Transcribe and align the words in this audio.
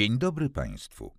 Dzień 0.00 0.18
dobry 0.18 0.50
Państwu. 0.50 1.14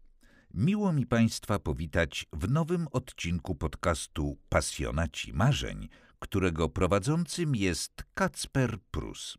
Miło 0.54 0.94
mi 0.94 1.06
Państwa 1.06 1.60
powitać 1.60 2.26
w 2.34 2.50
nowym 2.50 2.88
odcinku 2.92 3.56
podcastu 3.56 4.38
Pasjonaci 4.50 5.34
Marzeń, 5.34 5.90
którego 6.20 6.70
prowadzącym 6.70 7.56
jest 7.56 8.04
Kacper 8.14 8.80
Prus. 8.92 9.38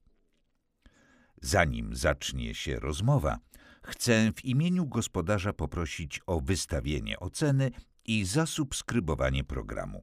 Zanim 1.40 1.96
zacznie 1.96 2.54
się 2.54 2.80
rozmowa, 2.80 3.38
chcę 3.82 4.32
w 4.36 4.44
imieniu 4.44 4.86
gospodarza 4.86 5.52
poprosić 5.52 6.20
o 6.26 6.40
wystawienie 6.40 7.20
oceny 7.20 7.70
i 8.04 8.24
zasubskrybowanie 8.24 9.44
programu. 9.44 10.02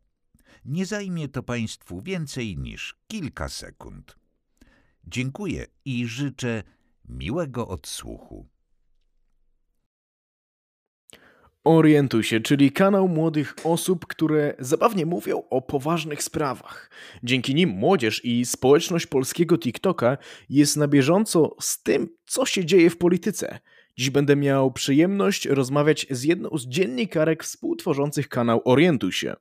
Nie 0.65 0.86
zajmie 0.86 1.28
to 1.28 1.43
Państwu 1.43 2.01
więcej 2.01 2.57
niż 2.57 2.96
kilka 3.07 3.50
sekund. 3.50 4.15
Dziękuję 5.07 5.65
i 5.86 6.07
życzę 6.07 6.64
miłego 7.10 7.68
odsłuchu. 7.68 8.58
Orientuj 11.69 12.23
się, 12.23 12.39
czyli 12.39 12.71
kanał 12.71 13.07
młodych 13.07 13.55
osób, 13.64 14.05
które 14.07 14.54
zabawnie 14.60 15.05
mówią 15.05 15.43
o 15.50 15.61
poważnych 15.61 16.23
sprawach. 16.23 16.91
Dzięki 17.23 17.55
nim 17.55 17.69
młodzież 17.69 18.25
i 18.25 18.46
społeczność 18.46 19.07
polskiego 19.07 19.57
TikToka 19.57 20.18
jest 20.50 20.77
na 20.77 20.87
bieżąco 20.87 21.55
z 21.61 21.83
tym, 21.83 22.10
co 22.25 22.46
się 22.46 22.65
dzieje 22.65 22.89
w 22.89 22.97
polityce. 22.97 23.60
Dziś 23.97 24.10
będę 24.10 24.36
miał 24.36 24.71
przyjemność 24.71 25.46
rozmawiać 25.46 26.07
z 26.10 26.24
jedną 26.24 26.57
z 26.57 26.68
dziennikarek 26.68 27.43
współtworzących 27.43 28.29
kanał 28.29 28.61
Orientuj 28.65 29.11
się. 29.11 29.36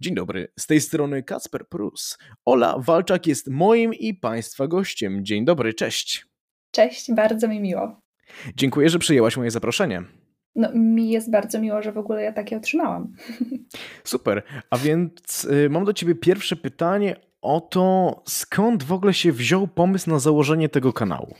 Dzień 0.00 0.14
dobry, 0.14 0.48
z 0.58 0.66
tej 0.66 0.80
strony 0.80 1.22
Kasper 1.22 1.68
Prus. 1.68 2.18
Ola 2.44 2.78
Walczak 2.78 3.26
jest 3.26 3.48
moim 3.50 3.94
i 3.94 4.14
Państwa 4.14 4.66
gościem. 4.66 5.24
Dzień 5.24 5.44
dobry, 5.44 5.74
cześć. 5.74 6.26
Cześć, 6.70 7.12
bardzo 7.12 7.48
mi 7.48 7.60
miło. 7.60 8.00
Dziękuję, 8.56 8.88
że 8.88 8.98
przyjęłaś 8.98 9.36
moje 9.36 9.50
zaproszenie. 9.50 10.27
No, 10.54 10.68
mi 10.74 11.10
jest 11.10 11.30
bardzo 11.30 11.60
miło, 11.60 11.82
że 11.82 11.92
w 11.92 11.98
ogóle 11.98 12.22
ja 12.22 12.32
takie 12.32 12.56
otrzymałam. 12.56 13.12
Super. 14.04 14.42
A 14.70 14.76
więc 14.76 15.44
y, 15.44 15.70
mam 15.70 15.84
do 15.84 15.92
Ciebie 15.92 16.14
pierwsze 16.14 16.56
pytanie 16.56 17.16
o 17.42 17.60
to, 17.60 18.22
skąd 18.26 18.82
w 18.82 18.92
ogóle 18.92 19.14
się 19.14 19.32
wziął 19.32 19.68
pomysł 19.68 20.10
na 20.10 20.18
założenie 20.18 20.68
tego 20.68 20.92
kanału? 20.92 21.34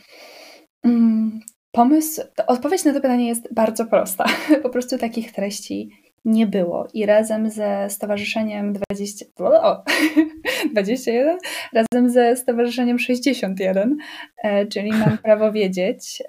Mm, 0.84 1.40
pomysł, 1.72 2.22
odpowiedź 2.46 2.84
na 2.84 2.92
to 2.92 3.00
pytanie 3.00 3.28
jest 3.28 3.54
bardzo 3.54 3.86
prosta. 3.86 4.24
Po 4.62 4.70
prostu 4.70 4.98
takich 4.98 5.32
treści 5.32 5.90
nie 6.24 6.46
było. 6.46 6.86
I 6.94 7.06
razem 7.06 7.50
ze 7.50 7.90
Stowarzyszeniem 7.90 8.72
20, 8.72 9.26
o, 9.38 9.82
21, 10.72 11.38
razem 11.92 12.10
ze 12.10 12.36
Stowarzyszeniem 12.36 12.98
61, 12.98 13.96
e, 14.44 14.66
czyli 14.66 14.90
Mam 14.90 15.18
Prawo 15.24 15.52
Wiedzieć, 15.52 16.22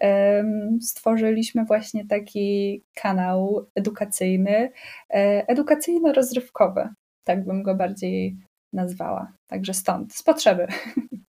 stworzyliśmy 0.82 1.66
właśnie 1.66 2.08
taki 2.08 2.82
kanał 2.96 3.68
edukacyjny, 3.76 4.72
e, 5.10 5.46
edukacyjno-rozrywkowy, 5.48 6.90
tak 7.24 7.46
bym 7.46 7.64
go 7.64 7.76
bardziej 7.76 8.38
nazwała. 8.74 9.34
Także 9.48 9.74
stąd, 9.74 10.14
z 10.14 10.24
potrzeby. 10.24 10.68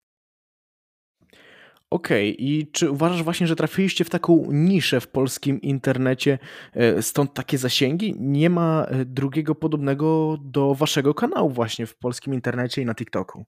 Okej, 1.92 2.34
okay. 2.34 2.46
i 2.46 2.68
czy 2.72 2.92
uważasz 2.92 3.24
właśnie, 3.24 3.48
że 3.48 3.56
trafiliście 3.56 4.06
w 4.06 4.10
taką 4.10 4.44
niszę 4.52 5.02
w 5.02 5.08
polskim 5.08 5.62
internecie, 5.62 6.40
e, 6.74 7.02
stąd 7.02 7.34
takie 7.34 7.58
zasięgi? 7.58 8.16
Nie 8.20 8.50
ma 8.50 8.86
e, 8.90 9.06
drugiego 9.06 9.56
podobnego 9.56 10.38
do 10.42 10.76
waszego 10.76 11.14
kanału 11.14 11.50
właśnie 11.50 11.86
w 11.86 11.98
polskim 11.98 12.34
internecie 12.34 12.82
i 12.82 12.86
na 12.86 12.96
TikToku. 12.96 13.46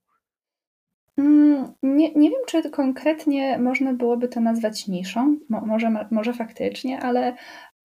Mm, 1.17 1.73
nie, 1.84 2.14
nie 2.14 2.30
wiem, 2.30 2.39
czy 2.47 2.69
konkretnie 2.69 3.59
można 3.59 3.94
byłoby 3.94 4.28
to 4.28 4.40
nazwać 4.40 4.88
niszą, 4.88 5.38
Mo, 5.50 5.62
może, 5.66 6.07
może 6.12 6.34
faktycznie, 6.34 7.00
ale 7.00 7.35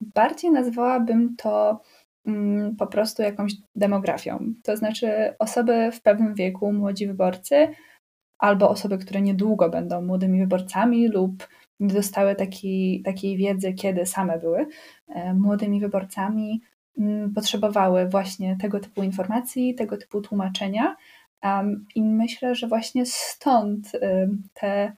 bardziej 0.00 0.50
nazwałabym 0.50 1.37
to 1.37 1.81
mm, 2.27 2.77
po 2.77 2.87
prostu 2.87 3.22
jakąś 3.22 3.53
demografią. 3.75 4.55
To 4.62 4.77
znaczy 4.77 5.34
osoby 5.39 5.91
w 5.93 6.03
pewnym 6.03 6.34
wieku, 6.34 6.72
młodzi 6.72 7.06
wyborcy, 7.06 7.69
albo 8.39 8.71
osoby, 8.71 8.99
które 8.99 9.23
niedługo 9.23 9.71
będą 9.71 10.03
młodymi 10.03 10.41
wyborcami 10.41 11.09
lub 11.09 11.49
nie 11.81 11.95
dostały 11.95 12.35
takiej, 12.35 13.03
takiej 13.03 13.37
wiedzy, 13.37 13.73
kiedy 13.73 14.07
same 14.07 14.39
były 14.39 14.67
e, 15.09 15.35
młodymi 15.35 15.81
wyborcami, 15.81 16.63
mm, 16.99 17.35
potrzebowały 17.35 18.09
właśnie 18.09 18.57
tego 18.61 18.81
typu 18.81 19.03
informacji, 19.03 19.75
tego 19.75 19.97
typu 19.97 20.21
tłumaczenia. 20.21 20.97
I 21.95 22.03
myślę, 22.03 22.55
że 22.55 22.67
właśnie 22.67 23.07
stąd 23.07 23.93
te, 24.55 24.93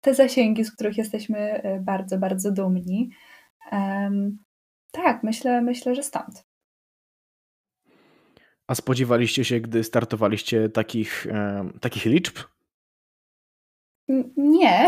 te 0.00 0.14
zasięgi, 0.14 0.64
z 0.64 0.72
których 0.72 0.98
jesteśmy 0.98 1.38
e, 1.38 1.80
bardzo, 1.80 2.18
bardzo 2.18 2.52
dumni. 2.52 3.10
Tak, 4.90 5.22
myślę, 5.22 5.62
myślę, 5.62 5.94
że 5.94 6.02
stąd. 6.02 6.47
A 8.68 8.74
spodziewaliście 8.74 9.44
się, 9.44 9.60
gdy 9.60 9.84
startowaliście 9.84 10.68
takich, 10.68 11.26
e, 11.26 11.68
takich 11.80 12.04
liczb? 12.04 12.38
Nie, 14.36 14.86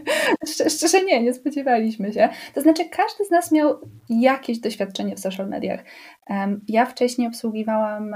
szczerze 0.76 1.04
nie, 1.04 1.22
nie 1.22 1.34
spodziewaliśmy 1.34 2.12
się. 2.12 2.28
To 2.54 2.60
znaczy, 2.60 2.84
każdy 2.90 3.24
z 3.24 3.30
nas 3.30 3.52
miał 3.52 3.80
jakieś 4.08 4.58
doświadczenie 4.58 5.16
w 5.16 5.20
social 5.20 5.48
mediach. 5.48 5.84
Ja 6.68 6.86
wcześniej 6.86 7.28
obsługiwałam 7.28 8.14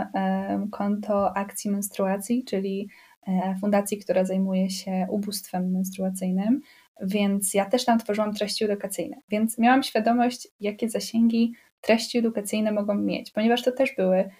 konto 0.71 1.37
akcji 1.37 1.71
menstruacji, 1.71 2.44
czyli 2.44 2.88
e, 3.28 3.56
fundacji, 3.60 3.98
która 3.98 4.25
zajmuje 4.25 4.71
się 4.71 5.06
ubóstwem 5.10 5.71
menstruacyjnym, 5.71 6.60
więc 7.03 7.54
ja 7.54 7.65
też 7.65 7.84
tam 7.84 7.98
tworzyłam 7.98 8.34
treści 8.34 8.65
edukacyjne. 8.65 9.16
Więc 9.28 9.59
miałam 9.59 9.82
świadomość, 9.82 10.48
jakie 10.60 10.91
zasięgi 10.91 11.53
treści 11.81 12.19
edukacyjne 12.19 12.72
mogą 12.72 12.94
mieć, 12.94 13.31
ponieważ 13.31 13.62
to 13.62 13.72
też 13.72 13.94
były 13.97 14.31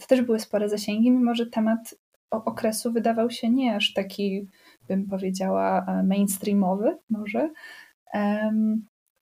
to 0.00 0.06
też 0.08 0.22
były 0.22 0.40
spore 0.40 0.68
zasięgi, 0.68 1.10
mimo 1.10 1.34
że 1.34 1.46
temat 1.46 1.94
okresu 2.30 2.92
wydawał 2.92 3.30
się 3.30 3.50
nie 3.50 3.76
aż 3.76 3.92
taki, 3.92 4.48
bym 4.88 5.06
powiedziała, 5.06 5.86
e, 5.88 6.02
mainstreamowy 6.02 6.98
może. 7.10 7.50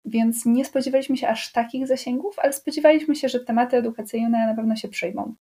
Więc 0.05 0.47
nie 0.47 0.65
spodziewaliśmy 0.65 1.17
się 1.17 1.29
aż 1.29 1.53
takich 1.53 1.87
zasięgów, 1.87 2.39
ale 2.39 2.53
spodziewaliśmy 2.53 3.15
się, 3.15 3.29
że 3.29 3.41
tematy 3.41 3.77
edukacyjne 3.77 4.47
na 4.47 4.55
pewno 4.55 4.77
się 4.77 4.89
przyjmą. 4.89 5.35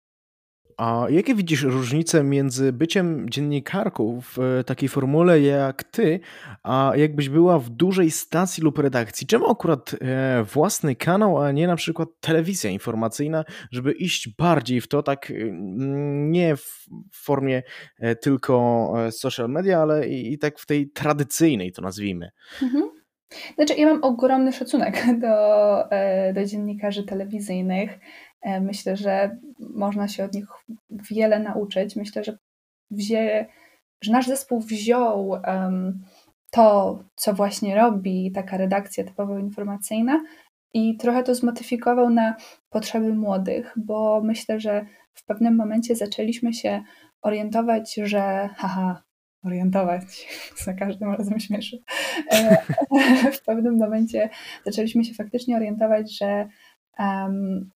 A 0.77 1.07
jakie 1.11 1.35
widzisz 1.35 1.63
różnice 1.63 2.25
między 2.25 2.73
byciem 2.73 3.31
dziennikarką 3.31 4.21
w 4.21 4.39
e, 4.39 4.65
takiej 4.65 4.89
formule 4.89 5.41
jak 5.41 5.85
ty, 5.85 6.21
a 6.63 6.93
jakbyś 6.97 7.29
była 7.29 7.59
w 7.59 7.71
dużej 7.71 8.11
stacji 8.11 8.63
lub 8.63 8.79
redakcji? 8.79 9.27
Czemu 9.27 9.51
akurat 9.51 9.95
e, 10.01 10.45
własny 10.45 10.97
kanał, 10.97 11.39
a 11.39 11.53
nie 11.53 11.67
na 11.67 11.77
przykład 11.77 12.09
telewizja 12.21 12.71
informacyjna, 12.71 13.45
żeby 13.71 13.93
iść 13.93 14.29
bardziej 14.29 14.81
w 14.81 14.89
to, 14.89 15.03
tak 15.03 15.31
mm, 15.31 16.31
nie 16.31 16.57
w 16.57 16.87
formie 17.13 17.63
e, 17.99 18.17
tylko 18.17 18.93
social 19.11 19.49
media, 19.49 19.83
ale 19.83 20.09
i, 20.09 20.39
tak 20.39 20.59
w 20.59 20.67
tej 20.67 20.91
tradycyjnej, 20.91 21.73
to 21.73 21.83
nazwijmy? 21.83 22.31
Mhm. 22.63 23.03
Znaczy, 23.55 23.75
ja 23.75 23.87
mam 23.87 24.05
ogromny 24.05 24.53
szacunek 24.53 25.07
do, 25.21 25.77
do 26.35 26.45
dziennikarzy 26.45 27.03
telewizyjnych. 27.03 27.99
E, 28.43 28.61
myślę, 28.61 28.97
że 28.97 29.39
można 29.59 30.09
się 30.09 30.25
od 30.25 30.35
nich 30.35 30.47
wiele 31.11 31.41
nauczyć. 31.41 31.97
Myślę, 31.97 32.25
że, 32.25 32.39
wzię, 32.91 33.47
że 34.05 34.13
nasz 34.13 34.27
zespół 34.27 34.61
wziął 34.61 35.29
um, 35.29 36.03
to, 36.51 36.99
co 37.15 37.35
właśnie 37.35 37.75
robi 37.75 38.33
taka 38.33 38.57
redakcja 38.57 39.05
typowo 39.05 39.39
informacyjna 39.39 40.23
i 40.75 40.97
trochę 40.97 41.23
to 41.23 41.35
zmodyfikował 41.35 42.11
na 42.11 42.35
potrzeby 42.71 43.15
młodych, 43.15 43.73
bo 43.77 44.21
myślę, 44.25 44.61
że 44.61 44.87
w 45.15 45.25
pewnym 45.25 45.57
momencie 45.57 45.97
zaczęliśmy 45.97 46.53
się 46.53 46.83
orientować, 47.23 47.95
że 47.95 48.49
haha, 48.57 49.03
orientować, 49.45 50.29
za 50.65 50.75
każdym 50.75 51.13
razem 51.13 51.41
śmieszy. 51.41 51.79
E, 52.33 52.63
w 53.39 53.45
pewnym 53.45 53.77
momencie 53.77 54.31
zaczęliśmy 54.67 55.05
się 55.05 55.15
faktycznie 55.15 55.57
orientować, 55.57 56.19
że 56.19 56.49
um, 56.99 57.71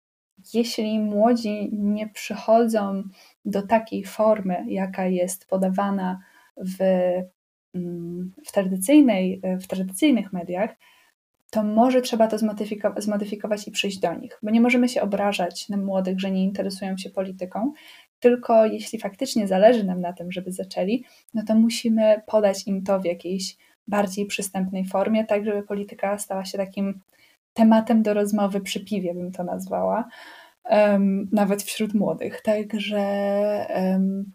jeśli 0.53 0.99
młodzi 0.99 1.69
nie 1.73 2.09
przychodzą 2.09 3.03
do 3.45 3.61
takiej 3.61 4.03
formy, 4.03 4.65
jaka 4.67 5.05
jest 5.05 5.47
podawana 5.47 6.19
w, 6.57 6.81
mm, 7.75 8.33
w, 8.47 8.51
tradycyjnej, 8.51 9.41
w 9.61 9.67
tradycyjnych 9.67 10.33
mediach, 10.33 10.75
to 11.51 11.63
może 11.63 12.01
trzeba 12.01 12.27
to 12.27 12.37
zmodyfikować, 12.37 13.03
zmodyfikować 13.03 13.67
i 13.67 13.71
przyjść 13.71 13.99
do 13.99 14.13
nich, 14.13 14.39
bo 14.43 14.51
nie 14.51 14.61
możemy 14.61 14.89
się 14.89 15.01
obrażać 15.01 15.69
na 15.69 15.77
młodych, 15.77 16.19
że 16.19 16.31
nie 16.31 16.43
interesują 16.43 16.97
się 16.97 17.09
polityką, 17.09 17.73
tylko 18.19 18.65
jeśli 18.65 18.99
faktycznie 18.99 19.47
zależy 19.47 19.83
nam 19.83 20.01
na 20.01 20.13
tym, 20.13 20.31
żeby 20.31 20.51
zaczęli, 20.51 21.03
no 21.33 21.43
to 21.47 21.55
musimy 21.55 22.21
podać 22.27 22.67
im 22.67 22.83
to 22.83 22.99
w 22.99 23.05
jakiejś 23.05 23.57
bardziej 23.87 24.25
przystępnej 24.25 24.85
formie, 24.85 25.25
tak 25.25 25.45
żeby 25.45 25.63
polityka 25.63 26.17
stała 26.17 26.45
się 26.45 26.57
takim 26.57 27.01
tematem 27.55 28.03
do 28.03 28.13
rozmowy 28.13 28.61
przy 28.61 28.85
piwie, 28.85 29.13
bym 29.13 29.31
to 29.31 29.43
nazwała, 29.43 30.07
um, 30.69 31.29
nawet 31.31 31.63
wśród 31.63 31.93
młodych. 31.93 32.41
Także, 32.41 33.01
um, 33.75 34.33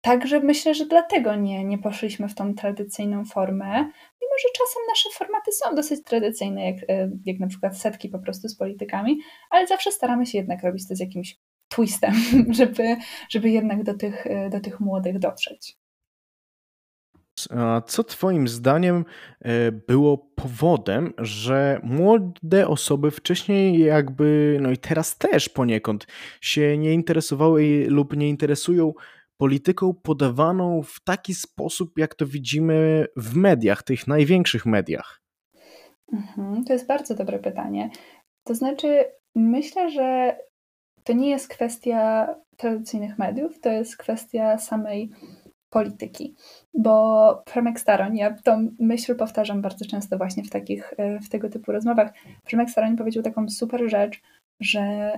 także 0.00 0.40
myślę, 0.40 0.74
że 0.74 0.86
dlatego 0.86 1.34
nie, 1.34 1.64
nie 1.64 1.78
poszliśmy 1.78 2.28
w 2.28 2.34
tą 2.34 2.54
tradycyjną 2.54 3.24
formę, 3.24 3.74
mimo 4.22 4.34
że 4.42 4.48
czasem 4.58 4.82
nasze 4.88 5.08
formaty 5.12 5.52
są 5.52 5.74
dosyć 5.74 6.04
tradycyjne, 6.04 6.64
jak, 6.70 6.76
jak 7.24 7.38
na 7.38 7.46
przykład 7.46 7.78
setki 7.78 8.08
po 8.08 8.18
prostu 8.18 8.48
z 8.48 8.56
politykami, 8.56 9.18
ale 9.50 9.66
zawsze 9.66 9.92
staramy 9.92 10.26
się 10.26 10.38
jednak 10.38 10.62
robić 10.62 10.88
to 10.88 10.96
z 10.96 11.00
jakimś 11.00 11.36
twistem, 11.68 12.12
żeby, 12.58 12.96
żeby 13.30 13.50
jednak 13.50 13.82
do 13.82 13.94
tych, 13.94 14.26
do 14.50 14.60
tych 14.60 14.80
młodych 14.80 15.18
dotrzeć. 15.18 15.76
Co 17.86 18.04
Twoim 18.04 18.48
zdaniem 18.48 19.04
e, 19.40 19.72
było 19.72 20.18
powodem, 20.18 21.12
że 21.18 21.80
młode 21.82 22.68
osoby 22.68 23.10
wcześniej, 23.10 23.78
jakby, 23.78 24.58
no 24.62 24.70
i 24.70 24.76
teraz 24.78 25.18
też 25.18 25.48
poniekąd, 25.48 26.06
się 26.40 26.78
nie 26.78 26.92
interesowały 26.92 27.86
lub 27.88 28.16
nie 28.16 28.28
interesują 28.28 28.92
polityką 29.36 29.94
podawaną 29.94 30.82
w 30.82 31.00
taki 31.04 31.34
sposób, 31.34 31.98
jak 31.98 32.14
to 32.14 32.26
widzimy 32.26 33.06
w 33.16 33.36
mediach, 33.36 33.82
tych 33.82 34.06
największych 34.06 34.66
mediach? 34.66 35.22
Mhm, 36.12 36.64
to 36.64 36.72
jest 36.72 36.86
bardzo 36.86 37.14
dobre 37.14 37.38
pytanie. 37.38 37.90
To 38.44 38.54
znaczy, 38.54 39.04
myślę, 39.34 39.90
że 39.90 40.36
to 41.04 41.12
nie 41.12 41.30
jest 41.30 41.48
kwestia 41.48 42.28
tradycyjnych 42.56 43.18
mediów, 43.18 43.60
to 43.60 43.70
jest 43.70 43.96
kwestia 43.96 44.58
samej 44.58 45.10
polityki. 45.70 46.34
Bo 46.74 47.42
Przemek 47.46 47.80
Staroń, 47.80 48.16
ja 48.16 48.34
tą 48.44 48.68
myśl 48.78 49.16
powtarzam 49.16 49.62
bardzo 49.62 49.84
często 49.84 50.18
właśnie 50.18 50.44
w 50.44 50.50
takich, 50.50 50.94
e, 50.96 51.20
w 51.20 51.28
tego 51.28 51.48
typu 51.48 51.72
rozmowach. 51.72 52.12
Przemek 52.46 52.70
Staroń 52.70 52.96
powiedział 52.96 53.22
taką 53.22 53.48
super 53.48 53.90
rzecz, 53.90 54.20
że 54.60 55.12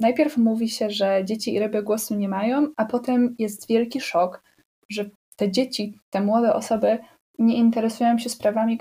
najpierw 0.00 0.36
mówi 0.36 0.68
się, 0.68 0.90
że 0.90 1.24
dzieci 1.24 1.54
i 1.54 1.58
ryby 1.58 1.82
głosu 1.82 2.14
nie 2.14 2.28
mają, 2.28 2.68
a 2.76 2.84
potem 2.84 3.34
jest 3.38 3.68
wielki 3.68 4.00
szok, 4.00 4.42
że 4.90 5.10
te 5.36 5.50
dzieci, 5.50 5.98
te 6.10 6.20
młode 6.20 6.54
osoby 6.54 6.98
nie 7.38 7.56
interesują 7.56 8.18
się 8.18 8.28
sprawami, 8.28 8.78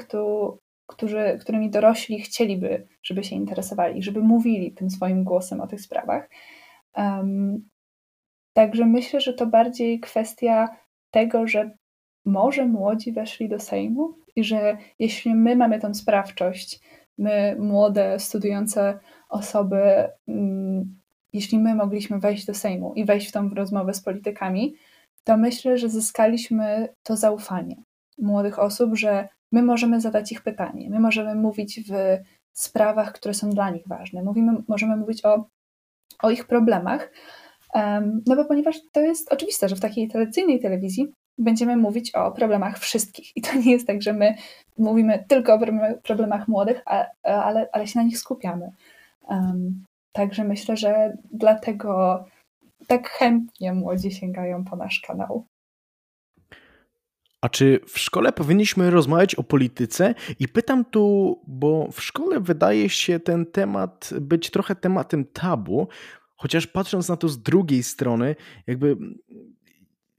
którzy, 0.87 1.37
którymi 1.41 1.69
dorośli 1.69 2.21
chcieliby, 2.21 2.87
żeby 3.03 3.23
się 3.23 3.35
interesowali, 3.35 4.03
żeby 4.03 4.21
mówili 4.21 4.71
tym 4.71 4.89
swoim 4.89 5.23
głosem 5.23 5.61
o 5.61 5.67
tych 5.67 5.81
sprawach. 5.81 6.29
Um, 6.97 7.69
Także 8.57 8.85
myślę, 8.85 9.21
że 9.21 9.33
to 9.33 9.45
bardziej 9.45 9.99
kwestia 9.99 10.67
tego, 11.11 11.47
że 11.47 11.71
może 12.25 12.65
młodzi 12.65 13.11
weszli 13.11 13.49
do 13.49 13.59
Sejmu 13.59 14.13
i 14.35 14.43
że 14.43 14.77
jeśli 14.99 15.35
my 15.35 15.55
mamy 15.55 15.79
tą 15.79 15.93
sprawczość, 15.93 16.79
my 17.17 17.55
młode, 17.59 18.19
studiujące 18.19 18.99
osoby, 19.29 20.09
mm, 20.27 20.99
jeśli 21.33 21.59
my 21.59 21.75
mogliśmy 21.75 22.19
wejść 22.19 22.45
do 22.45 22.53
Sejmu 22.53 22.93
i 22.93 23.05
wejść 23.05 23.29
w 23.29 23.31
tą 23.31 23.49
rozmowę 23.49 23.93
z 23.93 24.01
politykami, 24.01 24.75
to 25.23 25.37
myślę, 25.37 25.77
że 25.77 25.89
zyskaliśmy 25.89 26.89
to 27.03 27.15
zaufanie 27.15 27.75
młodych 28.17 28.59
osób, 28.59 28.95
że 28.95 29.27
my 29.51 29.63
możemy 29.63 30.01
zadać 30.01 30.31
ich 30.31 30.41
pytanie, 30.41 30.89
my 30.89 30.99
możemy 30.99 31.35
mówić 31.35 31.81
w 31.89 31.93
sprawach, 32.53 33.13
które 33.13 33.33
są 33.33 33.49
dla 33.49 33.69
nich 33.69 33.87
ważne, 33.87 34.23
Mówimy, 34.23 34.63
możemy 34.67 34.97
mówić 34.97 35.25
o, 35.25 35.45
o 36.21 36.31
ich 36.31 36.47
problemach, 36.47 37.09
no 38.27 38.35
bo 38.35 38.45
ponieważ 38.45 38.75
to 38.91 39.01
jest 39.01 39.33
oczywiste, 39.33 39.69
że 39.69 39.75
w 39.75 39.79
takiej 39.79 40.07
tradycyjnej 40.07 40.59
telewizji 40.59 41.07
będziemy 41.37 41.77
mówić 41.77 42.15
o 42.15 42.31
problemach 42.31 42.79
wszystkich. 42.79 43.37
I 43.37 43.41
to 43.41 43.57
nie 43.57 43.71
jest 43.71 43.87
tak, 43.87 44.01
że 44.01 44.13
my 44.13 44.35
mówimy 44.77 45.25
tylko 45.27 45.53
o 45.53 45.59
problemach 46.03 46.47
młodych, 46.47 46.81
ale, 47.23 47.69
ale 47.71 47.87
się 47.87 47.99
na 47.99 48.05
nich 48.05 48.17
skupiamy. 48.17 48.71
Także 50.11 50.43
myślę, 50.43 50.77
że 50.77 51.17
dlatego 51.31 52.25
tak 52.87 53.09
chętnie 53.09 53.73
młodzi 53.73 54.11
sięgają 54.11 54.65
po 54.65 54.75
nasz 54.75 54.99
kanał. 54.99 55.45
A 57.41 57.49
czy 57.49 57.79
w 57.87 57.99
szkole 57.99 58.33
powinniśmy 58.33 58.89
rozmawiać 58.89 59.35
o 59.35 59.43
polityce? 59.43 60.15
I 60.39 60.47
pytam 60.47 60.85
tu, 60.85 61.39
bo 61.47 61.87
w 61.91 62.01
szkole 62.01 62.39
wydaje 62.39 62.89
się 62.89 63.19
ten 63.19 63.45
temat 63.45 64.09
być 64.21 64.51
trochę 64.51 64.75
tematem 64.75 65.25
tabu, 65.25 65.87
Chociaż 66.37 66.67
patrząc 66.67 67.09
na 67.09 67.17
to 67.17 67.29
z 67.29 67.41
drugiej 67.41 67.83
strony, 67.83 68.35
jakby 68.67 68.97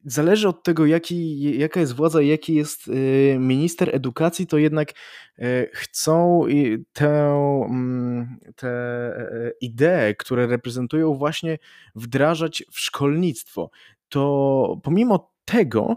zależy 0.04 0.48
od 0.48 0.62
tego, 0.62 0.86
jaki, 0.86 1.58
jaka 1.58 1.80
jest 1.80 1.94
władza, 1.94 2.22
jaki 2.22 2.54
jest 2.54 2.88
y, 2.88 3.36
minister 3.40 3.94
edukacji, 3.96 4.46
to 4.46 4.58
jednak 4.58 4.92
y, 5.38 5.70
chcą 5.72 6.44
tę, 6.92 7.30
mm, 7.68 8.36
te 8.56 8.68
e, 8.68 9.52
idee, 9.60 10.14
które 10.18 10.46
reprezentują, 10.46 11.14
właśnie 11.14 11.58
wdrażać 11.94 12.64
w 12.72 12.80
szkolnictwo. 12.80 13.70
To 14.08 14.80
pomimo 14.82 15.32
tego, 15.44 15.96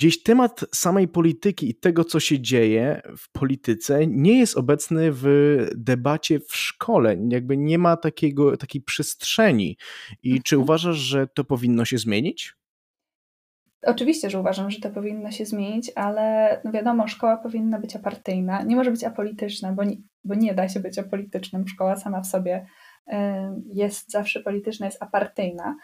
Gdzieś 0.00 0.22
temat 0.22 0.64
samej 0.74 1.08
polityki 1.08 1.70
i 1.70 1.74
tego, 1.74 2.04
co 2.04 2.20
się 2.20 2.40
dzieje 2.40 3.02
w 3.16 3.32
polityce, 3.32 4.06
nie 4.06 4.38
jest 4.38 4.56
obecny 4.56 5.08
w 5.12 5.24
debacie 5.76 6.40
w 6.40 6.56
szkole. 6.56 7.16
Jakby 7.28 7.56
nie 7.56 7.78
ma 7.78 7.96
takiego, 7.96 8.56
takiej 8.56 8.82
przestrzeni. 8.82 9.76
I 10.22 10.42
czy 10.42 10.54
mhm. 10.54 10.62
uważasz, 10.62 10.96
że 10.96 11.26
to 11.26 11.44
powinno 11.44 11.84
się 11.84 11.98
zmienić? 11.98 12.54
Oczywiście, 13.82 14.30
że 14.30 14.40
uważam, 14.40 14.70
że 14.70 14.80
to 14.80 14.90
powinno 14.90 15.30
się 15.30 15.46
zmienić, 15.46 15.92
ale 15.94 16.60
no 16.64 16.72
wiadomo, 16.72 17.08
szkoła 17.08 17.36
powinna 17.36 17.78
być 17.78 17.96
apartyjna. 17.96 18.62
Nie 18.62 18.76
może 18.76 18.90
być 18.90 19.04
apolityczna, 19.04 19.72
bo 19.72 19.84
nie, 19.84 19.96
bo 20.24 20.34
nie 20.34 20.54
da 20.54 20.68
się 20.68 20.80
być 20.80 20.98
apolitycznym. 20.98 21.68
Szkoła 21.68 21.96
sama 21.96 22.20
w 22.20 22.26
sobie 22.26 22.66
jest 23.72 24.10
zawsze 24.10 24.40
polityczna, 24.40 24.86
jest 24.86 25.02
apartyjna 25.02 25.76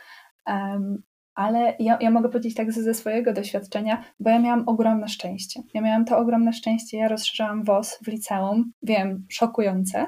ale 1.37 1.77
ja, 1.79 1.99
ja 2.01 2.11
mogę 2.11 2.29
powiedzieć 2.29 2.55
tak 2.55 2.73
ze, 2.73 2.95
swojego 2.95 3.33
doświadczenia, 3.33 4.05
bo 4.21 4.31
ja 4.31 4.39
miałam 4.39 4.69
ogromne 4.69 5.09
szczęście. 5.09 5.63
Ja 5.75 5.81
miałam 5.81 6.05
to 6.05 6.19
ogromne 6.19 6.53
szczęście, 6.53 6.99
ja 6.99 7.09
rozszerzałam 7.09 7.65
WOS 7.65 7.99
w 8.05 8.07
liceum, 8.07 8.73
wiem, 8.83 9.27
szokujące. 9.29 10.07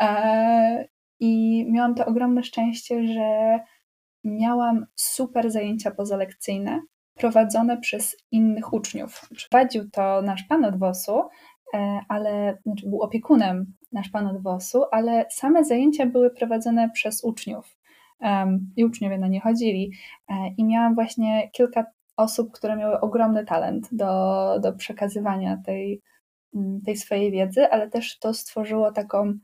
E, 0.00 0.88
I 1.20 1.64
miałam 1.70 1.94
to 1.94 2.06
ogromne 2.06 2.42
szczęście, 2.42 3.06
że 3.06 3.58
miałam 4.24 4.86
super 4.94 5.50
zajęcia 5.50 5.90
pozalekcyjne 5.90 6.80
prowadzone 7.14 7.78
przez 7.78 8.16
innych 8.30 8.72
uczniów. 8.72 9.28
Prowadził 9.50 9.90
to 9.90 10.22
nasz 10.22 10.42
pan 10.42 10.64
od 10.64 10.78
WOS-u, 10.78 11.22
e, 11.74 12.00
ale 12.08 12.58
znaczy 12.66 12.88
był 12.88 13.02
opiekunem 13.02 13.74
nasz 13.92 14.08
pan 14.08 14.26
od 14.26 14.42
WOS-u, 14.42 14.84
ale 14.92 15.26
same 15.30 15.64
zajęcia 15.64 16.06
były 16.06 16.30
prowadzone 16.30 16.90
przez 16.90 17.24
uczniów 17.24 17.75
i 18.76 18.84
uczniowie 18.84 19.18
na 19.18 19.28
nie 19.28 19.40
chodzili. 19.40 19.92
E, 20.28 20.34
I 20.56 20.64
miałam 20.64 20.94
właśnie 20.94 21.50
kilka 21.52 21.84
osób, 22.16 22.52
które 22.52 22.76
miały 22.76 23.00
ogromny 23.00 23.44
talent 23.44 23.88
do, 23.92 24.58
do 24.60 24.72
przekazywania 24.72 25.62
tej, 25.66 26.02
mm, 26.54 26.80
tej 26.80 26.96
swojej 26.96 27.32
wiedzy, 27.32 27.70
ale 27.70 27.90
też 27.90 28.18
to 28.18 28.34
stworzyło 28.34 28.92
taką 28.92 29.38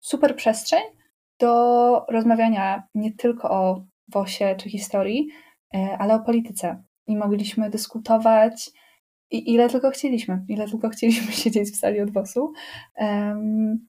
super 0.00 0.36
przestrzeń 0.36 0.82
do 1.38 2.06
rozmawiania 2.08 2.82
nie 2.94 3.12
tylko 3.12 3.50
o 3.50 3.84
WOSie 4.08 4.56
czy 4.56 4.70
historii, 4.70 5.28
e, 5.74 5.96
ale 5.98 6.14
o 6.14 6.20
polityce. 6.20 6.82
I 7.06 7.16
mogliśmy 7.16 7.70
dyskutować 7.70 8.70
i 9.30 9.54
ile 9.54 9.68
tylko 9.68 9.90
chcieliśmy, 9.90 10.44
ile 10.48 10.68
tylko 10.68 10.88
chcieliśmy 10.88 11.32
siedzieć 11.42 11.70
w 11.70 11.76
sali 11.76 12.00
od 12.00 12.10
WOS-u. 12.10 12.52
Um, 12.96 13.88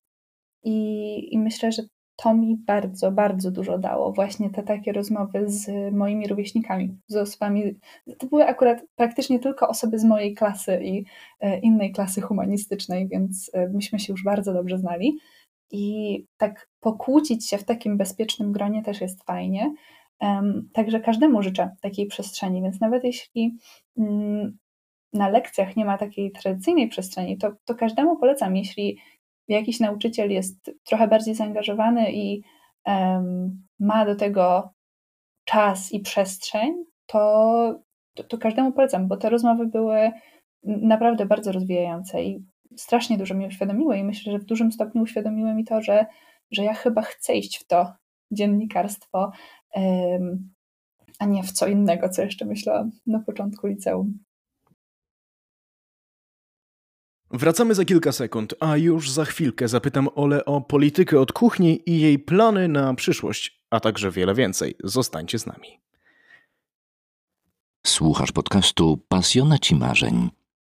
i, 0.64 1.34
I 1.34 1.40
myślę, 1.40 1.72
że 1.72 1.84
to 2.24 2.34
mi 2.34 2.58
bardzo, 2.58 3.12
bardzo 3.12 3.52
dużo 3.52 3.78
dało. 3.78 4.12
Właśnie 4.12 4.50
te 4.50 4.64
takie 4.64 4.92
rozmowy 4.92 5.44
z 5.46 5.94
moimi 5.94 6.28
rówieśnikami, 6.28 6.98
z 7.08 7.16
osobami. 7.16 7.76
To 8.18 8.28
były 8.28 8.46
akurat 8.46 8.84
praktycznie 8.96 9.40
tylko 9.40 9.68
osoby 9.68 10.00
z 10.00 10.04
mojej 10.04 10.34
klasy 10.34 10.80
i 10.84 11.06
e, 11.40 11.60
innej 11.60 11.92
klasy 11.92 12.22
humanistycznej, 12.22 13.08
więc 13.08 13.52
e, 13.54 13.70
myśmy 13.70 14.00
się 14.00 14.14
już 14.14 14.24
bardzo 14.24 14.54
dobrze 14.54 14.78
znali. 14.78 15.18
I 15.72 16.26
tak 16.38 16.70
pokłócić 16.80 17.50
się 17.50 17.58
w 17.58 17.64
takim 17.64 17.98
bezpiecznym 17.98 18.52
gronie 18.52 18.84
też 18.84 19.02
jest 19.02 19.24
fajnie. 19.24 19.74
Także 20.74 21.00
każdemu 21.00 21.44
życzę 21.44 21.76
takiej 21.82 22.08
przestrzeni, 22.08 22.62
więc 22.62 22.82
nawet 22.82 23.04
jeśli 23.04 23.58
mm, 23.98 24.58
na 25.14 25.30
lekcjach 25.30 25.76
nie 25.76 25.86
ma 25.86 25.98
takiej 25.98 26.32
tradycyjnej 26.32 26.88
przestrzeni, 26.88 27.38
to, 27.38 27.52
to 27.66 27.76
każdemu 27.76 28.18
polecam, 28.18 28.56
jeśli 28.56 28.98
jakiś 29.50 29.79
nauczyciel 29.79 30.32
jest 30.32 30.72
trochę 30.84 31.08
bardziej 31.08 31.36
zaangażowany 31.36 32.12
i 32.13 32.44
um, 32.86 33.68
ma 33.79 34.06
do 34.06 34.15
tego 34.15 34.74
czas 35.46 35.91
i 35.91 36.00
przestrzeń, 36.00 36.74
to, 37.06 37.79
to, 38.13 38.24
to, 38.24 38.38
każdemu 38.38 38.72
polecam, 38.72 39.08
bo 39.08 39.18
te 39.18 39.29
rozmowy 39.29 39.68
były 39.68 40.12
naprawdę 40.63 41.25
bardzo 41.25 41.51
rozwijające 41.51 42.24
i 42.24 42.46
strasznie 42.77 43.18
dużo 43.18 43.36
mi 43.36 43.48
uświadomiły 43.48 43.98
i 43.98 44.03
myślę, 44.03 44.32
że 44.32 44.39
w 44.39 44.46
dużym 44.46 44.72
stopniu 44.72 45.01
uświadomiły 45.01 45.53
mi 45.53 45.65
to, 45.65 45.82
że, 45.82 46.06
że 46.51 46.63
ja 46.63 46.74
chyba 46.74 47.01
chcę 47.01 47.36
iść 47.36 47.58
w 47.58 47.68
to 47.68 47.94
dziennikarstwo, 48.32 49.32
um, 49.75 50.53
a 51.20 51.25
nie 51.25 51.44
w 51.44 51.51
co 51.51 51.68
innego, 51.68 52.10
co 52.10 52.22
jeszcze 52.22 52.46
myślałam 52.46 52.91
na 53.08 53.20
początku 53.20 53.68
liceum. 53.68 54.20
Wracamy 57.32 57.76
za 57.76 57.86
kilka 57.86 58.12
sekund, 58.12 58.56
a 58.60 58.78
już 58.78 59.12
za 59.12 59.26
chwilkę 59.26 59.68
zapytam 59.68 60.10
Ole 60.16 60.46
o 60.46 60.62
politykę 60.62 61.20
od 61.20 61.34
kuchni 61.34 61.82
i 61.86 62.00
jej 62.00 62.20
plany 62.20 62.68
na 62.68 62.94
przyszłość, 62.94 63.62
a 63.70 63.80
także 63.80 64.12
wiele 64.12 64.34
więcej. 64.36 64.76
Zostańcie 64.84 65.40
z 65.40 65.46
nami. 65.46 65.80
Słuchasz 67.88 68.32
podcastu 68.32 68.98
Pasjonaci 69.08 69.76
Marzeń. 69.76 70.30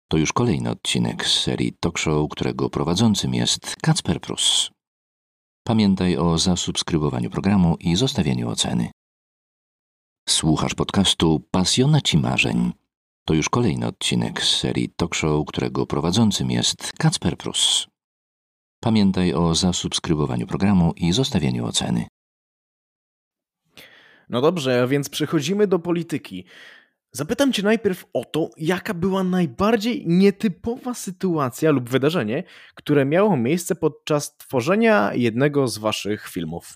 To 0.08 0.18
już 0.18 0.34
kolejny 0.34 0.70
odcinek 0.70 1.26
z 1.28 1.40
serii 1.42 1.74
talk 1.80 1.98
show, 1.98 2.30
którego 2.30 2.70
prowadzącym 2.70 3.34
jest 3.34 3.76
Kacper 3.76 4.22
Prus. 4.22 4.72
Pamiętaj 5.64 6.18
o 6.18 6.38
zasubskrybowaniu 6.38 7.30
programu 7.30 7.78
i 7.80 7.96
zostawieniu 7.96 8.50
oceny. 8.50 8.92
Słuchasz 10.30 10.74
podcastu 10.74 11.40
Pasjonaci 11.52 12.18
Marzeń. 12.18 12.72
To 13.28 13.34
już 13.34 13.50
kolejny 13.50 13.88
odcinek 13.88 14.42
z 14.42 14.58
serii 14.60 14.90
talk 14.90 15.16
show, 15.16 15.46
którego 15.48 15.86
prowadzącym 15.86 16.52
jest 16.52 16.92
Kacper 16.98 17.38
Prus. 17.38 17.88
Pamiętaj 18.80 19.34
o 19.34 19.56
zasubskrybowaniu 19.56 20.48
programu 20.48 20.94
i 20.96 21.14
zostawieniu 21.14 21.66
oceny. 21.66 22.06
No 24.30 24.42
dobrze, 24.42 24.82
a 24.84 24.88
więc 24.88 25.10
przechodzimy 25.10 25.68
do 25.68 25.80
polityki. 25.80 26.46
Zapytam 27.12 27.54
Cię 27.54 27.64
najpierw 27.64 28.06
o 28.14 28.26
to, 28.26 28.50
jaka 28.58 28.94
była 28.94 29.24
najbardziej 29.24 30.04
nietypowa 30.08 30.94
sytuacja 30.94 31.72
lub 31.72 31.90
wydarzenie, 31.90 32.44
które 32.76 33.06
miało 33.06 33.38
miejsce 33.38 33.76
podczas 33.76 34.38
tworzenia 34.38 35.14
jednego 35.14 35.68
z 35.68 35.78
Waszych 35.78 36.28
filmów. 36.28 36.74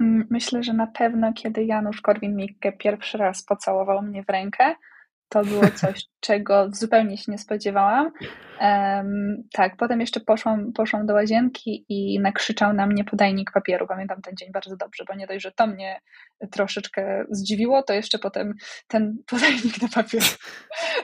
Mm, 0.00 0.26
myślę, 0.30 0.62
że 0.62 0.72
na 0.72 0.86
pewno, 0.86 1.32
kiedy 1.32 1.64
Janusz 1.64 2.02
Korwin-Mikke 2.02 2.72
pierwszy 2.78 3.18
raz 3.18 3.44
pocałował 3.44 4.02
mnie 4.02 4.24
w 4.24 4.28
rękę, 4.28 4.74
to 5.28 5.44
było 5.44 5.70
coś, 5.70 6.06
czego 6.20 6.68
zupełnie 6.72 7.18
się 7.18 7.32
nie 7.32 7.38
spodziewałam. 7.38 8.12
Um, 8.60 9.42
tak, 9.52 9.76
potem 9.76 10.00
jeszcze 10.00 10.20
poszłam, 10.20 10.72
poszłam 10.72 11.06
do 11.06 11.14
łazienki 11.14 11.84
i 11.88 12.20
nakrzyczał 12.20 12.72
na 12.72 12.86
mnie 12.86 13.04
podajnik 13.04 13.50
papieru. 13.52 13.86
Pamiętam 13.86 14.22
ten 14.22 14.36
dzień 14.36 14.52
bardzo 14.52 14.76
dobrze, 14.76 15.04
bo 15.08 15.14
nie 15.14 15.26
dość, 15.26 15.42
że 15.42 15.52
to 15.52 15.66
mnie 15.66 16.00
troszeczkę 16.52 17.24
zdziwiło, 17.30 17.82
to 17.82 17.92
jeszcze 17.92 18.18
potem 18.18 18.54
ten 18.88 19.16
podajnik 19.30 19.78
do 19.78 19.88
papieru 19.88 20.26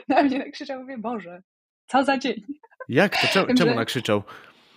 na 0.09 0.23
mnie 0.23 0.39
nakrzyczał. 0.39 0.81
Mówię, 0.81 0.99
Boże, 0.99 1.43
co 1.87 2.05
za 2.05 2.19
dzień. 2.19 2.43
Jak 2.89 3.17
to? 3.17 3.27
Czemu, 3.27 3.55
czemu 3.55 3.75
nakrzyczał? 3.75 4.23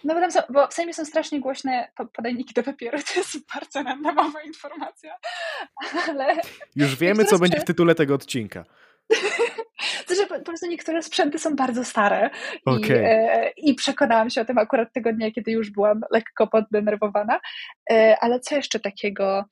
No 0.04 0.14
bo, 0.14 0.20
tam 0.20 0.32
są, 0.32 0.40
bo 0.50 0.68
w 0.68 0.74
Sejmie 0.74 0.94
są 0.94 1.06
strasznie 1.06 1.40
głośne 1.40 1.92
podajniki 2.14 2.54
do 2.54 2.64
papieru, 2.64 2.98
to 3.14 3.20
jest 3.20 3.38
bardzo 3.54 3.84
randomowa 3.84 4.42
informacja, 4.42 5.16
ale... 6.10 6.36
Już 6.76 6.96
wiemy, 6.96 7.26
co 7.26 7.40
będzie 7.40 7.60
w 7.60 7.66
tytule 7.66 7.96
tego 7.96 8.16
odcinka. 8.16 8.66
Znaczy, 10.08 10.28
po, 10.28 10.36
po 10.36 10.46
prostu 10.46 10.68
niektóre 10.68 11.04
sprzęty 11.04 11.40
są 11.40 11.56
bardzo 11.56 11.86
stare 11.86 12.30
okay. 12.66 12.98
i, 12.98 13.04
e, 13.04 13.52
i 13.58 13.76
przekonałam 13.76 14.30
się 14.30 14.42
o 14.42 14.46
tym 14.46 14.58
akurat 14.58 14.94
tego 14.94 15.14
dnia, 15.14 15.32
kiedy 15.32 15.52
już 15.52 15.70
byłam 15.70 16.02
lekko 16.12 16.48
poddenerwowana. 16.48 17.40
E, 17.92 18.18
ale 18.22 18.40
co 18.40 18.56
jeszcze 18.56 18.80
takiego, 18.80 19.46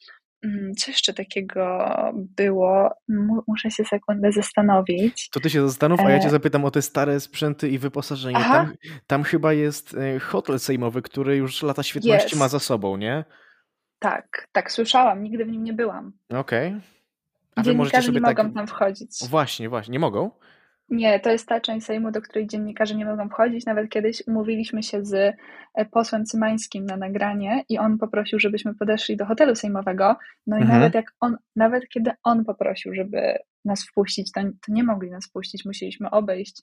mm, 0.43 0.73
co 0.75 0.91
jeszcze 0.91 1.13
takiego 1.13 1.87
było? 2.13 2.89
Muszę 3.47 3.71
się 3.71 3.83
sekundę 3.83 4.31
zastanowić. 4.31 5.29
To 5.29 5.39
ty 5.39 5.49
się 5.49 5.67
zastanów, 5.67 5.99
a 5.99 6.11
ja 6.11 6.19
cię 6.19 6.27
e, 6.27 6.31
zapytam 6.31 6.65
o 6.65 6.71
te 6.71 6.81
stare 6.81 7.19
sprzęty 7.19 7.69
i 7.69 7.77
wyposażenie. 7.77 8.39
Tam, 8.39 8.73
tam, 9.07 9.23
chyba 9.23 9.53
jest 9.53 9.97
e, 9.97 10.19
hotel 10.19 10.59
sejmowy, 10.59 11.01
który 11.01 11.35
już 11.35 11.63
lata 11.63 11.83
świetności 11.83 12.35
ma 12.35 12.47
za 12.47 12.59
sobą, 12.59 12.97
nie? 12.97 13.25
Tak, 13.99 14.47
tak, 14.51 14.71
słyszałam, 14.71 15.23
nigdy 15.23 15.45
w 15.45 15.51
nim 15.51 15.63
nie 15.63 15.73
byłam. 15.73 16.13
Okej. 16.29 16.67
Okay. 16.67 16.81
A 17.55 17.63
wy 17.63 17.73
możecie 17.73 18.01
sobie 18.01 18.19
nie 18.19 18.25
tak... 18.25 18.37
mogą 18.37 18.53
tam 18.53 18.67
wchodzić. 18.67 19.11
Właśnie, 19.29 19.69
właśnie, 19.69 19.91
nie 19.91 19.99
mogą? 19.99 20.31
Nie, 20.89 21.19
to 21.19 21.29
jest 21.29 21.47
ta 21.47 21.61
część 21.61 21.85
Sejmu, 21.85 22.11
do 22.11 22.21
której 22.21 22.47
dziennikarze 22.47 22.95
nie 22.95 23.05
mogą 23.05 23.29
wchodzić. 23.29 23.65
Nawet 23.65 23.89
kiedyś 23.89 24.23
umówiliśmy 24.27 24.83
się 24.83 25.05
z 25.05 25.35
e, 25.73 25.85
posłem 25.85 26.25
Cymańskim 26.25 26.85
na 26.85 26.97
nagranie 26.97 27.63
i 27.69 27.77
on 27.77 27.97
poprosił, 27.97 28.39
żebyśmy 28.39 28.75
podeszli 28.75 29.17
do 29.17 29.25
hotelu 29.25 29.55
sejmowego. 29.55 30.15
No 30.47 30.57
i 30.57 30.61
mhm. 30.61 30.79
nawet 30.79 30.95
jak 30.95 31.05
on, 31.19 31.37
nawet 31.55 31.89
kiedy 31.89 32.11
on 32.23 32.45
poprosił, 32.45 32.95
żeby 32.95 33.37
nas 33.65 33.83
wpuścić, 33.83 34.31
to, 34.31 34.41
to 34.41 34.67
nie 34.67 34.83
mogli 34.83 35.11
nas 35.11 35.25
wpuścić. 35.25 35.65
Musieliśmy 35.65 36.09
obejść 36.09 36.61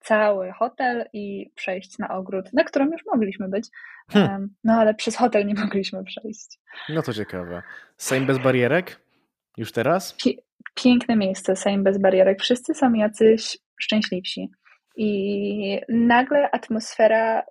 cały 0.00 0.52
hotel 0.52 1.04
i 1.12 1.50
przejść 1.54 1.98
na 1.98 2.08
ogród, 2.08 2.52
na 2.52 2.64
którym 2.64 2.92
już 2.92 3.06
mogliśmy 3.06 3.48
być. 3.48 3.68
Hmm. 4.10 4.54
No 4.64 4.72
ale 4.72 4.94
przez 4.94 5.16
hotel 5.16 5.46
nie 5.46 5.54
mogliśmy 5.64 6.04
przejść. 6.04 6.58
No 6.88 7.02
to 7.02 7.12
ciekawe. 7.12 7.62
Sejm 7.96 8.26
bez 8.26 8.38
barierek? 8.38 9.01
Już 9.56 9.72
teraz? 9.72 10.16
Piękne 10.74 11.16
miejsce, 11.16 11.56
Sejm 11.56 11.84
bez 11.84 11.98
barierek. 11.98 12.40
Wszyscy 12.40 12.74
są 12.74 12.92
jacyś 12.92 13.58
szczęśliwsi. 13.80 14.50
I 14.96 15.80
nagle 15.88 16.50
atmosfera 16.50 17.42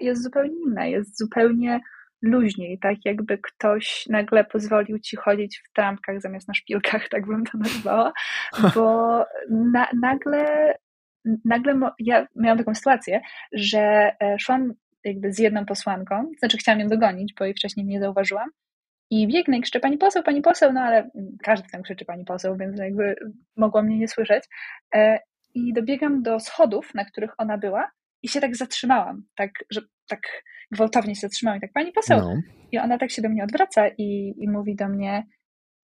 jest 0.00 0.22
zupełnie 0.22 0.54
inna, 0.66 0.86
jest 0.86 1.18
zupełnie 1.18 1.80
luźniej, 2.22 2.78
tak 2.78 2.96
jakby 3.04 3.38
ktoś 3.38 4.06
nagle 4.08 4.44
pozwolił 4.44 4.98
ci 4.98 5.16
chodzić 5.16 5.58
w 5.58 5.72
trampkach 5.72 6.20
zamiast 6.20 6.48
na 6.48 6.54
szpilkach, 6.54 7.08
tak 7.08 7.26
bym 7.26 7.44
to 7.44 7.58
nazwała, 7.58 8.12
bo 8.74 9.24
na, 9.50 9.88
nagle, 10.02 10.74
nagle 11.44 11.80
ja 11.98 12.26
miałam 12.36 12.58
taką 12.58 12.74
sytuację, 12.74 13.20
że 13.52 14.12
e, 14.22 14.38
szłam 14.38 14.72
jakby 15.04 15.32
z 15.32 15.38
jedną 15.38 15.66
posłanką, 15.66 16.30
znaczy 16.38 16.58
chciałam 16.58 16.80
ją 16.80 16.88
dogonić, 16.88 17.34
bo 17.38 17.44
jej 17.44 17.54
wcześniej 17.54 17.86
nie 17.86 18.00
zauważyłam 18.00 18.48
i 19.10 19.28
biegnę 19.28 19.58
i 19.58 19.60
krzyczę 19.60 19.80
pani 19.80 19.98
poseł, 19.98 20.22
pani 20.22 20.42
poseł, 20.42 20.72
no 20.72 20.80
ale 20.80 21.10
każdy 21.42 21.68
tam 21.68 21.82
krzyczy 21.82 22.04
pani 22.04 22.24
poseł, 22.24 22.56
więc 22.56 22.78
jakby 22.78 23.16
mogła 23.56 23.82
mnie 23.82 23.98
nie 23.98 24.08
słyszeć. 24.08 24.44
E, 24.94 25.18
I 25.54 25.72
dobiegam 25.72 26.22
do 26.22 26.40
schodów, 26.40 26.94
na 26.94 27.04
których 27.04 27.30
ona 27.38 27.58
była 27.58 27.90
i 28.22 28.28
się 28.28 28.40
tak 28.40 28.56
zatrzymałam, 28.56 29.22
tak, 29.36 29.50
że 29.70 29.80
tak 30.08 30.20
gwałtownie 30.70 31.14
się 31.14 31.20
zatrzymałam 31.20 31.58
i 31.58 31.60
tak, 31.60 31.72
pani 31.72 31.92
poseł. 31.92 32.18
No. 32.20 32.34
I 32.72 32.78
ona 32.78 32.98
tak 32.98 33.10
się 33.10 33.22
do 33.22 33.28
mnie 33.28 33.44
odwraca 33.44 33.88
i, 33.88 34.34
i 34.38 34.48
mówi 34.48 34.76
do 34.76 34.88
mnie, 34.88 35.26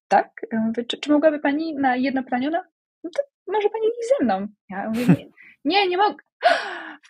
tak, 0.09 0.31
mówię, 0.53 0.85
czy, 0.85 0.99
czy 1.01 1.13
mogłaby 1.13 1.39
pani 1.39 1.75
na 1.75 1.97
jedno 1.97 2.23
pytanie? 2.23 2.51
No, 2.51 2.63
no 3.05 3.11
to 3.17 3.23
może 3.53 3.69
pani 3.69 3.87
iść 3.87 4.09
ze 4.19 4.25
mną. 4.25 4.47
Ja 4.69 4.89
mówię, 4.89 5.07
nie, 5.07 5.27
nie, 5.65 5.89
nie 5.89 5.97
mogę. 5.97 6.26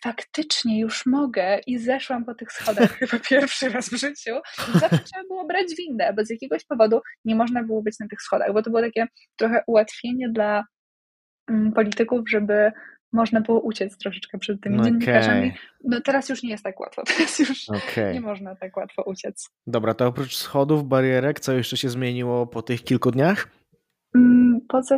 Faktycznie 0.03 0.81
już 0.81 1.07
mogę 1.07 1.59
i 1.67 1.79
zeszłam 1.79 2.25
po 2.25 2.35
tych 2.35 2.53
schodach 2.53 2.93
chyba 2.99 3.19
pierwszy 3.19 3.69
raz 3.69 3.89
w 3.89 3.97
życiu. 3.97 4.31
I 4.75 4.79
zawsze 4.79 4.99
trzeba 4.99 5.25
było 5.29 5.47
brać 5.47 5.67
windę, 5.79 6.13
bo 6.17 6.25
z 6.25 6.31
jakiegoś 6.31 6.65
powodu 6.65 7.01
nie 7.25 7.35
można 7.35 7.63
było 7.63 7.83
być 7.83 7.99
na 8.01 8.09
tych 8.09 8.23
schodach, 8.23 8.53
bo 8.53 8.63
to 8.63 8.71
było 8.71 8.83
takie 8.83 9.07
trochę 9.37 9.63
ułatwienie 9.67 10.29
dla 10.29 10.65
mm, 11.51 11.73
polityków, 11.73 12.21
żeby 12.31 12.73
można 13.13 13.41
było 13.41 13.61
uciec 13.61 13.99
troszeczkę 13.99 14.39
przed 14.39 14.61
tymi 14.61 14.77
okay. 14.77 14.87
dziennikarzami. 14.87 15.53
No 15.85 16.01
teraz 16.01 16.29
już 16.29 16.43
nie 16.43 16.51
jest 16.51 16.65
tak 16.65 16.81
łatwo, 16.81 17.03
teraz 17.17 17.39
już 17.39 17.69
okay. 17.69 18.15
nie 18.15 18.21
można 18.21 18.57
tak 18.57 18.77
łatwo 18.77 19.03
uciec. 19.03 19.51
Dobra, 19.67 19.95
to 19.95 20.07
oprócz 20.07 20.37
schodów, 20.37 20.85
barierek, 20.85 21.41
co 21.41 21.53
jeszcze 21.53 21.77
się 21.77 21.89
zmieniło 21.89 22.47
po 22.47 22.63
tych 22.63 22.85
kilku 22.85 23.11
dniach? 23.11 23.49
Mm, 24.15 24.61
poza... 24.69 24.97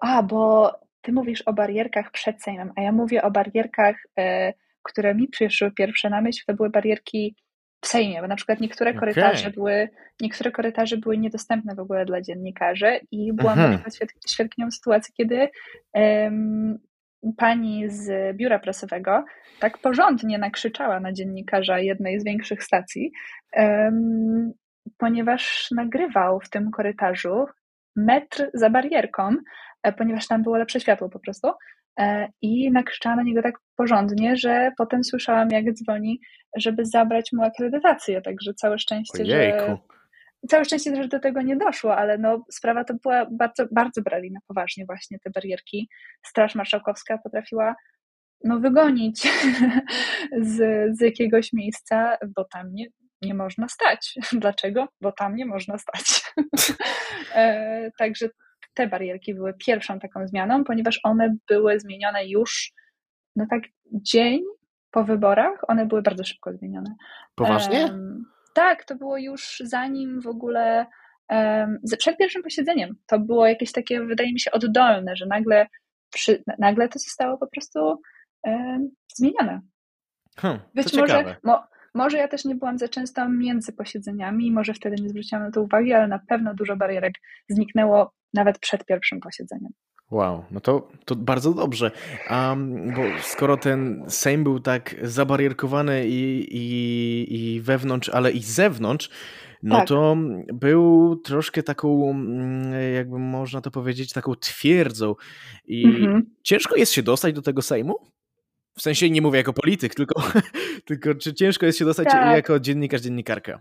A, 0.00 0.22
bo 0.22 0.72
ty 1.02 1.12
mówisz 1.12 1.42
o 1.42 1.52
barierkach 1.52 2.10
przed 2.10 2.42
Sejmem, 2.42 2.72
a 2.76 2.82
ja 2.82 2.92
mówię 2.92 3.22
o 3.22 3.30
barierkach, 3.30 3.96
e, 4.18 4.52
które 4.82 5.14
mi 5.14 5.28
przyszły 5.28 5.72
pierwsze 5.72 6.10
na 6.10 6.20
myśl, 6.20 6.42
to 6.46 6.54
były 6.54 6.70
barierki 6.70 7.36
w 7.84 7.86
Sejmie, 7.86 8.20
bo 8.20 8.28
na 8.28 8.36
przykład 8.36 8.60
niektóre 8.60 8.94
korytarze 8.94 9.40
okay. 9.40 9.52
były, 9.52 9.88
niektóre 10.20 10.50
korytarze 10.50 10.96
były 10.96 11.18
niedostępne 11.18 11.74
w 11.74 11.80
ogóle 11.80 12.04
dla 12.04 12.20
dziennikarzy 12.20 13.00
i 13.10 13.32
byłam 13.32 13.58
mhm. 13.58 13.82
na 13.84 13.90
przykład 13.90 14.10
świadkiem 14.28 14.72
sytuacji, 14.72 15.14
kiedy 15.16 15.48
um, 15.92 16.78
pani 17.36 17.88
z 17.88 18.36
biura 18.36 18.58
prasowego 18.58 19.24
tak 19.60 19.78
porządnie 19.78 20.38
nakrzyczała 20.38 21.00
na 21.00 21.12
dziennikarza 21.12 21.78
jednej 21.78 22.20
z 22.20 22.24
większych 22.24 22.64
stacji, 22.64 23.12
um, 23.56 24.52
ponieważ 24.98 25.68
nagrywał 25.70 26.40
w 26.40 26.50
tym 26.50 26.70
korytarzu 26.70 27.46
metr 27.96 28.50
za 28.54 28.70
barierką, 28.70 29.36
ponieważ 29.98 30.26
tam 30.26 30.42
było 30.42 30.56
lepsze 30.56 30.80
światło 30.80 31.08
po 31.08 31.18
prostu. 31.18 31.48
E, 32.00 32.28
I 32.42 32.70
nakrzyczała 32.70 33.16
na 33.16 33.22
niego 33.22 33.42
tak 33.42 33.54
porządnie, 33.76 34.36
że 34.36 34.70
potem 34.78 35.04
słyszałam, 35.04 35.50
jak 35.50 35.72
dzwoni, 35.72 36.20
żeby 36.56 36.86
zabrać 36.86 37.32
mu 37.32 37.44
akredytację. 37.44 38.22
Także 38.22 38.54
całe 38.54 38.78
szczęście, 38.78 39.22
Ojejku. 39.22 39.66
że. 39.66 39.76
Całe 40.48 40.64
szczęście, 40.64 40.96
że 40.96 41.08
do 41.08 41.20
tego 41.20 41.42
nie 41.42 41.56
doszło, 41.56 41.96
ale 41.96 42.18
no, 42.18 42.44
sprawa 42.50 42.84
to 42.84 42.94
była 42.94 43.26
bardzo, 43.30 43.66
bardzo 43.72 44.02
brali 44.02 44.32
na 44.32 44.40
poważnie 44.48 44.86
właśnie 44.86 45.18
te 45.18 45.30
barierki. 45.30 45.88
Straż 46.26 46.54
Marszałkowska 46.54 47.18
potrafiła 47.18 47.74
no, 48.44 48.60
wygonić 48.60 49.22
z, 50.38 50.56
z 50.98 51.00
jakiegoś 51.00 51.52
miejsca, 51.52 52.16
bo 52.36 52.44
tam 52.44 52.74
nie, 52.74 52.86
nie 53.22 53.34
można 53.34 53.68
stać. 53.68 54.14
Dlaczego? 54.32 54.88
Bo 55.00 55.12
tam 55.12 55.36
nie 55.36 55.46
można 55.46 55.78
stać. 55.78 56.32
e, 57.34 57.90
także 57.98 58.28
te 58.80 58.86
barierki 58.86 59.34
były 59.34 59.54
pierwszą 59.54 59.98
taką 59.98 60.26
zmianą, 60.26 60.64
ponieważ 60.64 61.00
one 61.02 61.36
były 61.48 61.80
zmienione 61.80 62.26
już, 62.26 62.72
no 63.36 63.46
tak, 63.50 63.62
dzień 63.92 64.40
po 64.90 65.04
wyborach, 65.04 65.60
one 65.68 65.86
były 65.86 66.02
bardzo 66.02 66.24
szybko 66.24 66.52
zmienione. 66.52 66.94
Poważnie? 67.34 67.82
Um, 67.82 68.24
tak, 68.54 68.84
to 68.84 68.94
było 68.94 69.18
już 69.18 69.62
zanim 69.64 70.20
w 70.20 70.26
ogóle, 70.26 70.86
um, 71.30 71.78
przed 71.98 72.16
pierwszym 72.16 72.42
posiedzeniem. 72.42 72.96
To 73.06 73.18
było 73.18 73.46
jakieś 73.46 73.72
takie, 73.72 74.00
wydaje 74.00 74.32
mi 74.32 74.40
się, 74.40 74.50
oddolne, 74.50 75.16
że 75.16 75.26
nagle, 75.26 75.66
przy, 76.12 76.42
nagle 76.58 76.88
to 76.88 76.98
zostało 76.98 77.38
po 77.38 77.46
prostu 77.46 78.02
um, 78.42 78.90
zmienione. 79.14 79.60
Hmm, 80.36 80.60
Być 80.74 80.94
może, 80.94 81.36
mo, 81.44 81.64
może 81.94 82.18
ja 82.18 82.28
też 82.28 82.44
nie 82.44 82.54
byłam 82.54 82.78
za 82.78 82.88
często 82.88 83.28
między 83.28 83.72
posiedzeniami, 83.72 84.50
może 84.52 84.74
wtedy 84.74 84.96
nie 85.02 85.08
zwróciłam 85.08 85.44
na 85.44 85.50
to 85.50 85.62
uwagi, 85.62 85.92
ale 85.92 86.08
na 86.08 86.18
pewno 86.28 86.54
dużo 86.54 86.76
barierek 86.76 87.14
zniknęło 87.48 88.12
nawet 88.34 88.58
przed 88.58 88.84
pierwszym 88.84 89.20
posiedzeniem. 89.20 89.72
Wow, 90.10 90.44
no 90.50 90.60
to, 90.60 90.88
to 91.04 91.16
bardzo 91.16 91.54
dobrze. 91.54 91.90
Um, 92.30 92.94
bo 92.94 93.02
skoro 93.22 93.56
ten 93.56 94.04
Sejm 94.08 94.44
był 94.44 94.60
tak 94.60 94.94
zabarierkowany 95.02 96.08
i, 96.08 96.46
i, 96.50 97.54
i 97.54 97.60
wewnątrz, 97.60 98.08
ale 98.08 98.30
i 98.32 98.42
z 98.42 98.46
zewnątrz, 98.46 99.10
no 99.62 99.76
Tak. 99.76 99.88
to 99.88 100.16
był 100.54 101.16
troszkę 101.16 101.62
taką, 101.62 102.10
mm, 102.10 102.94
jakby 102.94 103.18
można 103.18 103.60
to 103.60 103.70
powiedzieć, 103.70 104.12
taką 104.12 104.34
twierdzą. 104.34 105.14
I 105.66 105.84
Mhm. 105.86 106.22
ciężko 106.42 106.76
jest 106.76 106.92
się 106.92 107.02
dostać 107.02 107.34
do 107.34 107.42
tego 107.42 107.62
Sejmu? 107.62 107.94
W 108.78 108.82
sensie 108.82 109.10
nie 109.10 109.22
mówię 109.22 109.38
jako 109.38 109.52
polityk, 109.52 109.94
tylko, 109.94 110.22
tylko 110.88 111.14
czy 111.14 111.34
ciężko 111.34 111.66
jest 111.66 111.78
się 111.78 111.84
dostać 111.84 112.08
Tak. 112.08 112.36
jako 112.36 112.60
dziennikarz, 112.60 113.00
dziennikarka? 113.00 113.60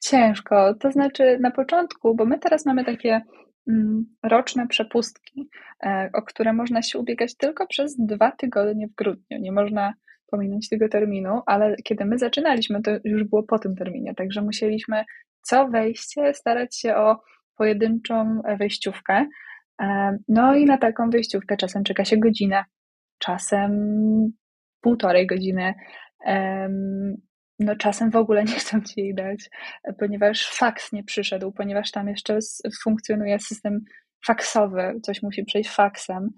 Ciężko. 0.00 0.74
To 0.74 0.92
znaczy 0.92 1.38
na 1.40 1.50
początku, 1.50 2.14
bo 2.14 2.24
my 2.24 2.38
teraz 2.38 2.66
mamy 2.66 2.84
takie 2.84 3.20
mm, 3.68 4.04
roczne 4.22 4.68
przepustki, 4.68 5.48
e, 5.82 6.10
o 6.12 6.22
które 6.22 6.52
można 6.52 6.82
się 6.82 6.98
ubiegać 6.98 7.36
tylko 7.36 7.66
przez 7.66 7.96
dwa 7.98 8.32
tygodnie 8.32 8.88
w 8.88 8.94
grudniu. 8.94 9.38
Nie 9.40 9.52
można 9.52 9.94
pominąć 10.30 10.68
tego 10.68 10.88
terminu, 10.88 11.42
ale 11.46 11.76
kiedy 11.84 12.04
my 12.04 12.18
zaczynaliśmy, 12.18 12.82
to 12.82 12.90
już 13.04 13.24
było 13.24 13.42
po 13.42 13.58
tym 13.58 13.76
terminie, 13.76 14.14
także 14.14 14.42
musieliśmy 14.42 15.04
co 15.42 15.68
wejście 15.68 16.34
starać 16.34 16.78
się 16.78 16.96
o 16.96 17.20
pojedynczą 17.56 18.40
wejściówkę. 18.58 19.26
E, 19.82 20.18
No 20.28 20.54
i 20.54 20.64
na 20.64 20.78
taką 20.78 21.10
wejściówkę 21.10 21.56
czasem 21.56 21.84
czeka 21.84 22.04
się 22.04 22.16
godzinę, 22.16 22.64
czasem 23.18 23.72
półtorej 24.84 25.26
godziny. 25.26 25.74
No 27.58 27.76
czasem 27.76 28.10
w 28.10 28.16
ogóle 28.16 28.44
nie 28.50 28.52
chcą 28.52 28.80
ci 28.80 29.00
jej 29.00 29.14
dać, 29.14 29.50
ponieważ 29.98 30.46
faks 30.46 30.92
nie 30.92 31.04
przyszedł, 31.04 31.52
ponieważ 31.52 31.90
tam 31.90 32.08
jeszcze 32.08 32.38
funkcjonuje 32.82 33.38
system 33.38 33.80
faksowy, 34.26 35.00
coś 35.02 35.22
musi 35.22 35.44
przejść 35.44 35.70
faksem. 35.70 36.30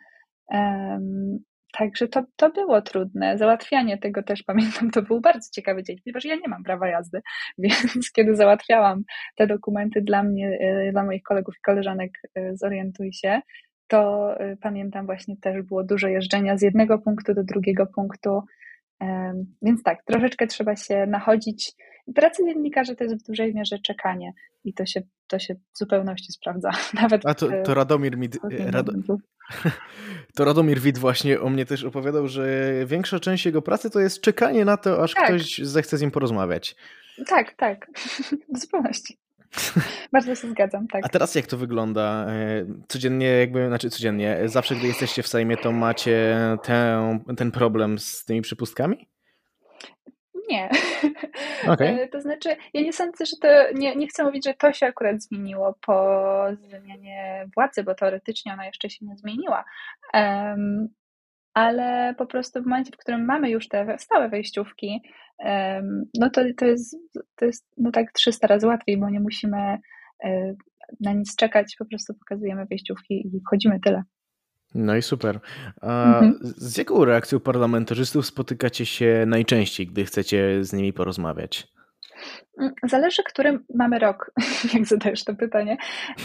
Em, 0.53 1.38
Także 1.79 2.09
to, 2.09 2.25
to 2.37 2.50
było 2.50 2.83
trudne. 2.83 3.38
Załatwianie 3.38 3.99
tego 3.99 4.23
też 4.23 4.43
pamiętam, 4.43 4.91
to 4.91 5.03
był 5.03 5.21
bardzo 5.21 5.49
ciekawy 5.55 5.83
dzień, 5.83 5.97
ponieważ 6.05 6.25
ja 6.25 6.35
nie 6.35 6.49
mam 6.49 6.62
prawa 6.62 6.88
jazdy, 6.88 7.21
więc 7.59 8.12
kiedy 8.12 8.37
załatwiałam 8.37 9.03
te 9.37 9.47
dokumenty 9.47 10.03
dla 10.03 10.23
mnie, 10.23 10.59
e, 10.61 10.93
dla 10.93 11.05
moich 11.05 11.23
kolegów 11.23 11.55
i 11.59 11.62
koleżanek 11.62 12.11
e, 12.35 12.57
Zorientuj 12.57 13.12
się, 13.12 13.41
to 13.88 14.31
e, 14.40 14.57
pamiętam 14.57 15.07
właśnie 15.07 15.37
też 15.37 15.62
było 15.62 15.85
dużo 15.85 16.09
jeżdżenia 16.09 16.59
z 16.59 16.62
jednego 16.62 16.99
punktu 16.99 17.35
do 17.35 17.45
drugiego 17.45 17.87
punktu. 17.87 18.43
Więc 19.62 19.83
tak, 19.83 20.05
troszeczkę 20.05 20.47
trzeba 20.47 20.76
się 20.76 21.07
nachodzić. 21.07 21.73
Praca 22.14 22.45
dziennikarza 22.45 22.95
to 22.95 23.05
jest 23.05 23.25
w 23.25 23.26
dużej 23.26 23.55
mierze 23.55 23.78
czekanie 23.78 24.33
i 24.64 24.75
to 24.75 24.87
się, 24.87 25.02
to 25.26 25.38
się 25.38 25.55
w 25.55 25.78
zupełności 25.78 26.33
sprawdza. 26.33 26.71
Nawet 27.02 27.26
A 27.26 27.35
to, 27.35 27.49
w- 27.49 27.62
to 27.64 27.75
Radomir 27.75 28.19
to 30.37 30.45
Radomir 30.45 30.81
Wit 30.81 30.99
właśnie 30.99 31.40
o 31.40 31.50
mnie 31.50 31.66
też 31.66 31.85
opowiadał, 31.85 32.28
że 32.28 32.73
większa 32.87 33.21
część 33.21 33.47
jego 33.47 33.62
pracy 33.62 33.90
to 33.90 34.00
jest 34.00 34.21
czekanie 34.21 34.64
na 34.64 34.76
to, 34.76 35.02
aż 35.02 35.14
Tak. 35.14 35.25
ktoś 35.25 35.59
zechce 35.59 35.99
z 35.99 36.00
nim 36.00 36.11
porozmawiać. 36.11 36.76
Tak, 37.26 37.55
tak, 37.55 37.87
w 38.55 38.59
zupełności. 38.59 39.19
Bardzo 40.13 40.35
się 40.35 40.51
zgadzam, 40.51 40.87
tak. 40.89 41.07
A 41.07 41.09
teraz 41.09 41.35
jak 41.35 41.47
to 41.47 41.57
wygląda? 41.57 42.27
E, 42.29 42.65
Codziennie 42.89 43.27
jakby, 43.27 43.69
znaczy 43.69 43.91
codziennie, 43.91 44.39
zawsze 44.45 44.75
gdy 44.77 44.87
jesteście 44.87 45.23
w 45.23 45.29
Sejmie, 45.29 45.57
to 45.57 45.73
macie 45.73 46.37
tę, 46.63 47.19
ten 47.37 47.51
problem 47.51 47.99
z 47.99 48.25
tymi 48.25 48.43
przypustkami? 48.43 49.09
Nie. 50.51 50.71
Okej. 51.73 52.01
E, 52.01 52.09
To 52.09 52.21
znaczy, 52.21 52.57
ja 52.75 52.81
nie 52.81 52.93
sądzę, 52.93 53.27
że 53.27 53.37
to, 53.43 53.49
nie, 53.75 53.97
nie 53.97 54.07
chcę 54.07 54.25
mówić, 54.25 54.45
że 54.45 54.55
to 54.55 54.73
się 54.73 54.87
akurat 54.87 55.23
zmieniło 55.23 55.75
po 55.81 56.27
zmianie 56.81 57.47
władzy, 57.55 57.83
bo 57.85 57.95
teoretycznie 57.95 58.52
ona 58.52 58.67
jeszcze 58.67 58.91
się 58.91 59.07
nie 59.07 59.17
zmieniła. 59.17 59.65
Em, 60.13 60.89
ale 61.54 62.15
po 62.19 62.26
prostu 62.26 62.63
w 62.63 62.67
momencie, 62.67 62.93
w 62.93 62.97
którym 62.97 63.25
mamy 63.25 63.50
już 63.50 63.69
te 63.69 63.97
stałe 63.99 64.28
wejściówki, 64.28 65.02
no 66.19 66.31
to, 66.31 66.43
to, 66.57 66.67
jest, 66.67 66.97
to 67.37 67.45
jest 67.45 67.67
no 67.77 67.91
tak 67.91 68.13
300 68.13 68.47
razy 68.47 68.67
łatwiej, 68.67 68.97
bo 68.97 69.11
nie 69.11 69.21
musimy 69.21 69.79
e, 70.25 70.55
na 71.01 71.13
nic 71.13 71.37
czekać, 71.37 71.77
po 71.79 71.85
prostu 71.85 72.15
pokazujemy 72.15 72.67
wejściówki 72.67 73.27
i 73.27 73.41
wchodzimy 73.41 73.81
tyle. 73.81 74.03
No 74.75 74.97
i 74.97 75.03
super. 75.03 75.41
Mhm. 75.83 76.39
z 76.43 76.79
jaką 76.79 77.05
reakcją 77.05 77.41
parlamentarzystów 77.41 78.27
spotykacie 78.27 78.87
się 78.87 79.25
najczęściej, 79.27 79.87
gdy 79.87 80.05
chcecie 80.05 80.65
z 80.65 80.73
nimi 80.73 80.93
porozmawiać? 80.93 81.69
Mm, 82.61 82.73
Zależy, 82.83 83.23
który 83.23 83.59
mamy 83.75 83.99
rok, 83.99 84.33
jak 84.75 84.87
zadajesz 84.87 85.25
to 85.25 85.35
pytanie, 85.35 85.77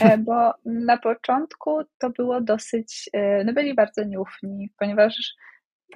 e, 0.02 0.18
bo 0.28 0.54
na 0.66 0.98
początku 0.98 1.80
to 2.00 2.10
było 2.10 2.42
dosyć, 2.42 3.10
e, 3.14 3.44
no 3.44 3.54
byli 3.54 3.76
bardzo 3.76 4.04
nieufni, 4.04 4.70
ponieważ 4.80 5.34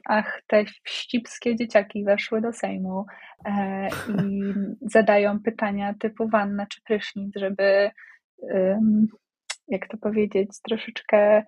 ach, 0.06 0.42
te 0.48 0.66
wścibskie 0.84 1.56
dzieciaki 1.56 2.04
weszły 2.04 2.42
do 2.42 2.54
Sejmu 2.54 3.06
e, 3.46 3.88
i 3.88 4.54
zadają 4.82 5.40
pytania 5.40 5.94
typu 6.00 6.30
wanna 6.30 6.66
czy 6.66 6.82
prysznic, 6.82 7.34
żeby, 7.36 7.92
em, 8.52 9.08
jak 9.68 9.88
to 9.88 9.98
powiedzieć, 9.98 10.50
troszeczkę 10.62 11.44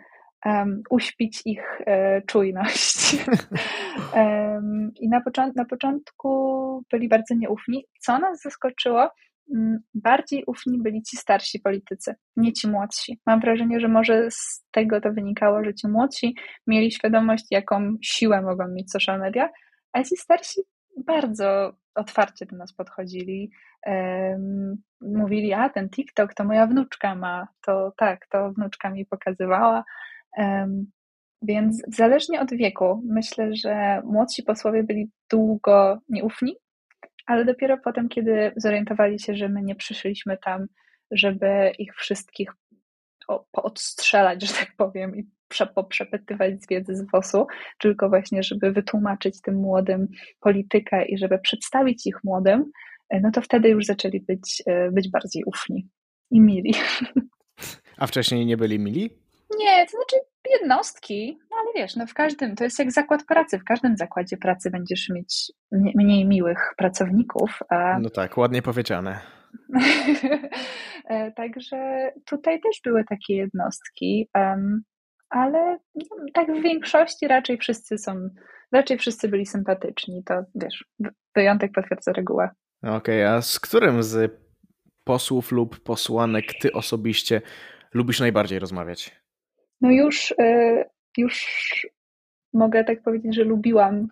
em, 0.46 0.82
uśpić 0.90 1.42
ich 1.46 1.82
e, 1.86 2.22
czujność. 2.22 3.16
I 5.02 5.10
na, 5.10 5.22
począ- 5.22 5.56
na 5.56 5.66
początku 5.66 6.30
byli 6.92 7.08
bardzo 7.10 7.36
nieufni. 7.36 7.86
Co 8.00 8.20
nas 8.20 8.42
zaskoczyło, 8.42 9.10
bardziej 9.94 10.44
ufni 10.48 10.82
byli 10.82 11.02
ci 11.02 11.18
starsi 11.18 11.60
politycy, 11.60 12.16
nie 12.36 12.54
ci 12.54 12.68
młodsi. 12.68 13.20
Mam 13.26 13.40
wrażenie, 13.40 13.80
że 13.80 13.88
może 13.88 14.32
z 14.32 14.66
tego 14.72 15.02
to 15.02 15.14
wynikało, 15.14 15.64
że 15.64 15.74
ci 15.74 15.88
młodsi 15.88 16.36
mieli 16.68 16.92
świadomość, 16.92 17.46
jaką 17.52 17.98
siłę 18.02 18.42
mogą 18.42 18.68
mieć 18.68 18.92
social 18.92 19.20
media, 19.20 19.50
a 19.94 20.04
ci 20.04 20.18
starsi 20.18 20.62
bardzo 21.06 21.74
otwarcie 21.96 22.46
do 22.46 22.58
nas 22.58 22.74
podchodzili. 22.74 23.52
Mówili, 25.02 25.54
a 25.54 25.70
ten 25.70 25.90
TikTok 25.90 26.34
to 26.34 26.44
moja 26.44 26.68
wnuczka 26.68 27.16
ma, 27.16 27.48
to 27.66 27.94
tak, 27.98 28.28
to 28.28 28.52
wnuczka 28.54 28.90
mi 28.90 29.06
pokazywała. 29.06 29.84
Więc 31.42 31.84
zależnie 31.88 32.42
od 32.42 32.54
wieku, 32.54 33.02
myślę, 33.06 33.56
że 33.56 34.02
młodsi 34.06 34.44
posłowie 34.44 34.84
byli 34.84 35.12
długo 35.32 36.00
nieufni, 36.10 36.56
ale 37.28 37.46
dopiero 37.46 37.78
potem, 37.78 38.10
kiedy 38.10 38.52
zorientowali 38.56 39.20
się, 39.20 39.36
że 39.36 39.50
my 39.50 39.62
nie 39.62 39.76
przyszliśmy 39.76 40.38
tam, 40.38 40.66
żeby 41.12 41.72
ich 41.80 41.96
wszystkich 41.96 42.52
o- 43.28 43.46
poodstrzelać, 43.52 44.48
że 44.48 44.54
tak 44.54 44.76
powiem, 44.78 45.16
i 45.16 45.28
prze, 45.48 45.68
poprzepytywać 45.68 46.64
z 46.64 46.68
wiedzy 46.68 46.96
z 46.96 47.12
WOS-u, 47.12 47.48
tylko 47.80 48.10
właśnie, 48.10 48.44
żeby 48.44 48.72
wytłumaczyć 48.72 49.42
tym 49.42 49.56
młodym 49.56 50.08
politykę 50.40 51.06
i 51.06 51.18
żeby 51.18 51.40
przedstawić 51.40 52.08
ich 52.08 52.24
młodym, 52.24 52.72
e, 53.10 53.20
no 53.20 53.32
to 53.32 53.42
wtedy 53.42 53.70
już 53.70 53.86
zaczęli 53.86 54.22
być, 54.22 54.64
e, 54.66 54.92
być 54.92 55.10
bardziej 55.10 55.44
ufni 55.46 55.88
i 56.32 56.42
mili. 56.42 56.74
A 57.98 58.08
wcześniej 58.08 58.46
nie 58.46 58.58
byli 58.58 58.80
mili? 58.80 59.10
Nie, 59.60 59.86
to 59.86 59.92
znaczy 59.92 60.16
jednostki, 60.62 61.38
no 61.52 61.58
ale 61.62 61.72
wiesz, 61.76 61.96
no 61.96 62.08
w 62.08 62.14
każdym, 62.14 62.56
to 62.56 62.64
jest 62.64 62.80
jak 62.80 62.92
zakład 62.92 63.24
pracy, 63.26 63.60
w 63.60 63.64
każdym 63.64 63.98
zakładzie 63.98 64.38
pracy 64.38 64.72
będziesz 64.72 65.10
mieć 65.10 65.52
mnie- 65.72 65.92
mniej 65.96 66.26
miłych 66.26 66.74
pracowników, 66.78 67.60
a 67.70 68.00
No 68.00 68.10
tak, 68.10 68.38
ładnie 68.38 68.62
powiedziane. 68.62 69.20
E, 71.10 71.32
Także 71.32 72.12
tutaj 72.26 72.62
też 72.62 72.82
były 72.84 73.04
takie 73.04 73.36
jednostki, 73.36 74.30
ale 75.30 75.78
tak 76.34 76.52
w 76.56 76.62
większości 76.62 77.28
raczej 77.28 77.58
wszyscy 77.58 77.98
są, 77.98 78.30
raczej 78.72 78.98
wszyscy 78.98 79.28
byli 79.30 79.46
sympatyczni. 79.46 80.24
To 80.24 80.34
wiesz, 80.56 80.86
wy- 81.00 81.10
wyjątek 81.36 81.72
potwierdza 81.72 82.12
regułę. 82.14 82.50
Okej, 82.84 83.26
a 83.26 83.42
z 83.42 83.60
którym 83.60 84.04
z 84.04 84.32
posłów 85.04 85.52
lub 85.52 85.80
posłanek 85.84 86.46
ty 86.62 86.74
osobiście 86.74 87.42
lubisz 87.94 88.20
najbardziej 88.20 88.60
rozmawiać? 88.60 89.16
No 89.82 89.92
już, 89.92 90.34
e, 90.40 90.86
już 91.18 91.48
mogę 92.54 92.84
tak 92.84 93.02
powiedzieć, 93.02 93.36
że 93.36 93.44
lubiłam 93.44 94.08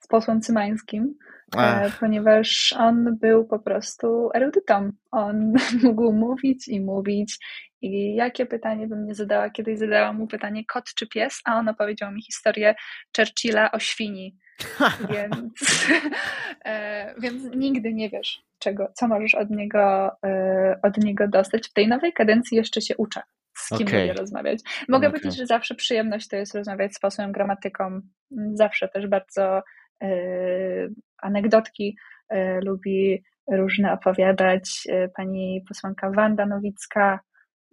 z 0.00 0.06
posłem 0.06 0.40
Cymańskim, 0.40 1.14
e, 1.56 1.58
Ach, 1.58 1.98
ponieważ 2.00 2.74
on 2.78 3.16
był 3.18 3.44
po 3.44 3.58
prostu 3.58 4.30
erudytą. 4.34 4.90
On 5.10 5.52
mógł 5.84 6.12
mówić 6.12 6.68
i 6.68 6.80
mówić. 6.80 7.38
I 7.82 8.14
jakie 8.14 8.46
pytanie 8.46 8.86
bym 8.86 9.06
nie 9.06 9.14
zadała? 9.14 9.50
Kiedyś 9.50 9.78
zadałam 9.78 10.16
mu 10.16 10.26
pytanie 10.26 10.64
kot 10.64 10.84
czy 10.84 11.06
pies, 11.06 11.40
a 11.44 11.58
on 11.58 11.68
opowiedział 11.68 12.12
mi 12.12 12.22
historię 12.22 12.74
Churchilla 13.16 13.72
o 13.72 13.78
świni. 13.78 14.36
Więc, 15.12 15.86
e, 16.64 17.14
więc 17.20 17.42
nigdy 17.56 17.94
nie 17.94 18.10
wiesz, 18.10 18.42
czego, 18.58 18.92
co 18.94 19.08
możesz 19.08 19.34
od 19.34 19.50
niego, 19.50 20.10
od 20.82 20.98
niego 20.98 21.28
dostać. 21.28 21.68
W 21.68 21.72
tej 21.72 21.88
nowej 21.88 22.12
kadencji 22.12 22.56
jeszcze 22.56 22.80
się 22.80 22.96
uczę, 22.96 23.22
z 23.56 23.68
kim 23.68 23.86
lubię 23.86 24.12
rozmawiać. 24.12 24.60
Mogę 24.88 25.08
Okej. 25.08 25.20
powiedzieć, 25.20 25.38
że 25.38 25.46
zawsze 25.46 25.74
przyjemność 25.74 26.28
to 26.28 26.36
jest 26.36 26.54
rozmawiać 26.54 26.94
z 26.94 27.00
posłem 27.00 27.32
gramatyką. 27.32 28.00
Zawsze 28.54 28.88
też 28.88 29.06
bardzo 29.06 29.62
e, 30.02 30.08
anegdotki 31.22 31.96
e, 32.28 32.60
lubi 32.60 33.22
różne 33.52 33.92
opowiadać. 33.92 34.86
E, 34.88 35.08
Pani 35.08 35.64
posłanka 35.68 36.10
Wanda 36.10 36.46
Nowicka, 36.46 37.20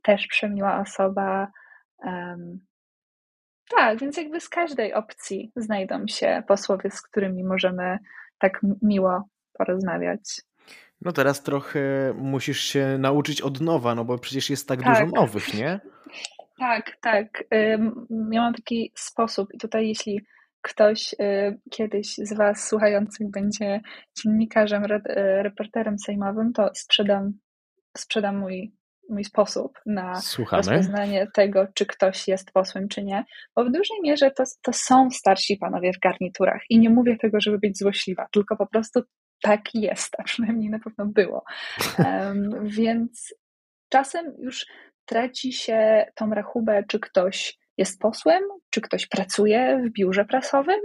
też 0.03 0.27
przemiła 0.27 0.79
osoba. 0.79 1.47
Em, 2.05 2.59
Tak, 3.77 3.99
więc 3.99 4.17
jakby 4.17 4.39
z 4.39 4.49
każdej 4.49 4.93
opcji 4.93 5.51
znajdą 5.55 6.07
się 6.07 6.43
posłowie, 6.47 6.91
z 6.91 7.01
którymi 7.01 7.43
możemy 7.43 7.97
tak 8.37 8.59
miło 8.81 9.23
porozmawiać. 9.53 10.41
No 11.05 11.11
teraz 11.11 11.43
trochę 11.43 12.13
musisz 12.17 12.59
się 12.59 12.97
nauczyć 12.99 13.41
od 13.41 13.61
nowa, 13.61 13.95
no 13.95 14.05
bo 14.05 14.17
przecież 14.17 14.49
jest 14.49 14.67
tak, 14.67 14.83
tak. 14.83 15.05
dużo 15.05 15.21
nowych, 15.21 15.53
nie? 15.53 15.79
Tak, 16.59 16.97
tak. 17.01 17.43
Ja 18.31 18.41
mam 18.41 18.53
taki 18.53 18.91
sposób 18.95 19.53
i 19.53 19.57
tutaj 19.57 19.87
jeśli 19.87 20.21
ktoś 20.61 21.13
y, 21.13 21.59
kiedyś 21.71 22.15
z 22.15 22.33
Was 22.33 22.67
słuchających 22.67 23.31
będzie 23.31 23.81
dziennikarzem, 24.17 24.83
y, 24.83 24.99
reporterem 25.43 25.99
sejmowym, 25.99 26.53
to 26.53 26.69
sprzedam, 26.73 27.33
sprzedam 27.97 28.37
mój, 28.37 28.73
mój 29.09 29.23
sposób 29.23 29.79
na 29.85 30.21
Słuchamy. 30.21 30.63
rozpoznanie 30.63 31.27
tego, 31.33 31.67
czy 31.73 31.85
ktoś 31.85 32.27
jest 32.27 32.51
posłem, 32.51 32.87
czy 32.87 33.03
nie. 33.03 33.25
Bo 33.55 33.65
w 33.65 33.71
dużej 33.71 33.97
mierze 34.03 34.31
to, 34.31 34.43
to 34.61 34.73
są 34.73 35.09
starsi 35.11 35.57
panowie 35.57 35.93
w 35.93 35.99
garniturach. 35.99 36.61
I 36.69 36.79
nie 36.79 36.89
mówię 36.89 37.17
tego, 37.17 37.41
żeby 37.41 37.59
być 37.59 37.77
złośliwa, 37.77 38.27
tylko 38.31 38.57
po 38.57 38.67
prostu 38.67 39.01
tak 39.43 39.75
jest, 39.75 40.15
a 40.17 40.23
przynajmniej 40.23 40.69
na 40.69 40.79
pewno 40.79 41.05
było. 41.05 41.43
Um, 41.99 42.49
więc 42.77 43.35
czasem 43.89 44.33
już 44.39 44.65
traci 45.05 45.53
się 45.53 46.05
tą 46.15 46.29
rachubę, 46.29 46.83
czy 46.87 46.99
ktoś 46.99 47.57
jest 47.77 47.99
posłem, 47.99 48.43
czy 48.69 48.81
ktoś 48.81 49.07
pracuje 49.07 49.81
w 49.85 49.91
biurze 49.91 50.25
prasowym, 50.25 50.79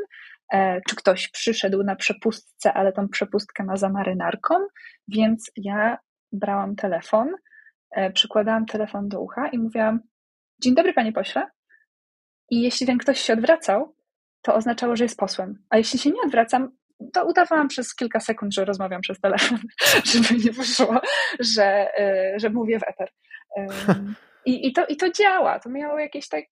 e, 0.52 0.80
czy 0.88 0.96
ktoś 0.96 1.28
przyszedł 1.28 1.82
na 1.82 1.96
przepustce, 1.96 2.72
ale 2.72 2.92
tą 2.92 3.08
przepustkę 3.08 3.64
ma 3.64 3.76
za 3.76 3.88
marynarką, 3.88 4.54
więc 5.08 5.50
ja 5.56 5.98
brałam 6.32 6.76
telefon, 6.76 7.28
e, 7.90 8.12
przykładałam 8.12 8.66
telefon 8.66 9.08
do 9.08 9.20
ucha 9.20 9.48
i 9.48 9.58
mówiłam: 9.58 10.00
Dzień 10.62 10.74
dobry, 10.74 10.92
panie 10.92 11.12
pośle. 11.12 11.46
I 12.50 12.62
jeśli 12.62 12.86
ten 12.86 12.98
ktoś 12.98 13.20
się 13.20 13.32
odwracał, 13.32 13.94
to 14.42 14.54
oznaczało, 14.54 14.96
że 14.96 15.04
jest 15.04 15.18
posłem. 15.18 15.64
A 15.70 15.76
jeśli 15.76 15.98
się 15.98 16.10
nie 16.10 16.22
odwracam, 16.26 16.77
to 17.12 17.24
udawałam 17.24 17.68
przez 17.68 17.94
kilka 17.94 18.20
sekund, 18.20 18.54
że 18.54 18.64
rozmawiam 18.64 19.00
przez 19.00 19.20
telefon, 19.20 19.58
żeby 20.12 20.44
nie 20.44 20.52
wyszło, 20.52 21.00
że, 21.40 21.98
e, 21.98 22.34
że 22.36 22.50
mówię 22.50 22.78
w 22.78 22.82
eter. 22.82 23.08
I, 24.44 24.66
i, 24.66 24.72
to, 24.72 24.86
I 24.86 24.96
to 24.96 25.10
działa. 25.12 25.60
To 25.60 25.70
miało 25.70 25.98
jakieś 25.98 26.28
tak. 26.28 26.44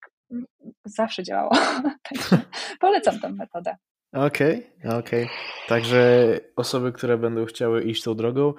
Zawsze 0.85 1.23
działało. 1.23 1.51
Także 2.09 2.39
polecam 2.81 3.21
tę 3.21 3.29
metodę. 3.29 3.77
Okej, 4.13 4.67
okay, 4.79 4.97
okej. 4.97 5.25
Okay. 5.25 5.37
Także 5.69 6.41
osoby, 6.57 6.93
które 6.93 7.19
będą 7.19 7.45
chciały 7.45 7.85
iść 7.85 8.03
tą 8.03 8.15
drogą, 8.15 8.55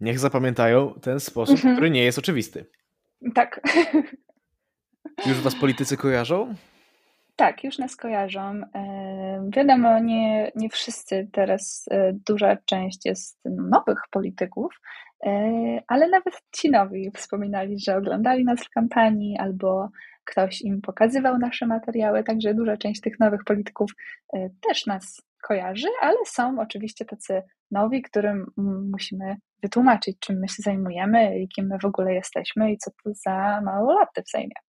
niech 0.00 0.18
zapamiętają 0.18 0.94
ten 1.02 1.20
sposób, 1.20 1.60
mm 1.60 1.72
-hmm. 1.72 1.76
który 1.76 1.90
nie 1.90 2.04
jest 2.04 2.18
oczywisty. 2.18 2.66
Tak. 3.34 3.60
Już 5.26 5.40
was 5.40 5.54
politycy 5.54 5.96
kojarzą? 5.96 6.54
Tak, 7.36 7.64
już 7.64 7.78
nas 7.78 7.96
kojarzą. 7.96 8.60
Wiadomo, 9.56 9.98
nie, 9.98 10.52
nie 10.54 10.68
wszyscy 10.68 11.28
teraz, 11.32 11.84
e, 11.90 12.12
duża 12.26 12.56
część 12.64 13.06
jest 13.06 13.40
nowych 13.44 13.98
polityków, 14.10 14.80
e, 15.26 15.30
ale 15.88 16.08
nawet 16.08 16.34
ci 16.56 16.70
nowi 16.70 17.10
wspominali, 17.14 17.78
że 17.78 17.96
oglądali 17.96 18.44
nas 18.44 18.60
w 18.60 18.70
kampanii 18.70 19.38
albo 19.38 19.88
ktoś 20.24 20.62
im 20.62 20.80
pokazywał 20.80 21.38
nasze 21.38 21.66
materiały, 21.66 22.24
także 22.24 22.54
duża 22.54 22.76
część 22.76 23.00
tych 23.00 23.20
nowych 23.20 23.44
polityków 23.44 23.90
e, 24.32 24.48
też 24.68 24.86
nas 24.86 25.22
kojarzy, 25.42 25.88
ale 26.00 26.16
są 26.26 26.60
oczywiście 26.60 27.04
tacy 27.04 27.42
nowi, 27.70 28.02
którym 28.02 28.46
musimy 28.92 29.36
wytłumaczyć, 29.62 30.18
czym 30.20 30.38
my 30.38 30.48
się 30.48 30.62
zajmujemy 30.62 31.38
i 31.38 31.48
kim 31.48 31.66
my 31.66 31.78
w 31.78 31.84
ogóle 31.84 32.14
jesteśmy 32.14 32.72
i 32.72 32.78
co 32.78 32.90
to 32.90 33.10
za 33.14 33.60
mało 33.64 33.92
lat 33.92 34.08
w 34.26 34.30
Sejmie. 34.30 34.71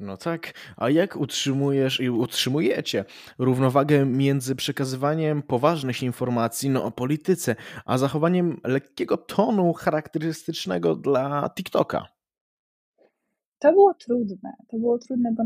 No 0.00 0.16
tak, 0.16 0.54
a 0.76 0.90
jak 0.90 1.16
utrzymujesz 1.16 2.00
i 2.00 2.10
utrzymujecie 2.10 3.04
równowagę 3.38 4.06
między 4.06 4.56
przekazywaniem 4.56 5.42
poważnych 5.42 6.02
informacji 6.02 6.70
no, 6.70 6.84
o 6.84 6.90
polityce, 6.90 7.56
a 7.84 7.98
zachowaniem 7.98 8.60
lekkiego 8.64 9.16
tonu 9.16 9.72
charakterystycznego 9.72 10.96
dla 10.96 11.50
TikToka? 11.56 12.06
To 13.58 13.72
było 13.72 13.94
trudne. 13.94 14.52
To 14.68 14.78
było 14.78 14.98
trudne, 14.98 15.34
bo, 15.36 15.42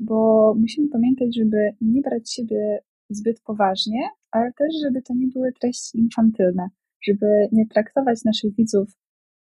bo 0.00 0.54
musimy 0.54 0.88
pamiętać, 0.88 1.36
żeby 1.36 1.70
nie 1.80 2.00
brać 2.00 2.32
siebie 2.32 2.78
zbyt 3.10 3.40
poważnie, 3.40 4.08
ale 4.30 4.52
też, 4.52 4.68
żeby 4.84 5.02
to 5.02 5.14
nie 5.14 5.26
były 5.26 5.52
treści 5.52 5.98
infantylne, 5.98 6.68
żeby 7.02 7.26
nie 7.52 7.66
traktować 7.66 8.24
naszych 8.24 8.54
widzów 8.54 8.88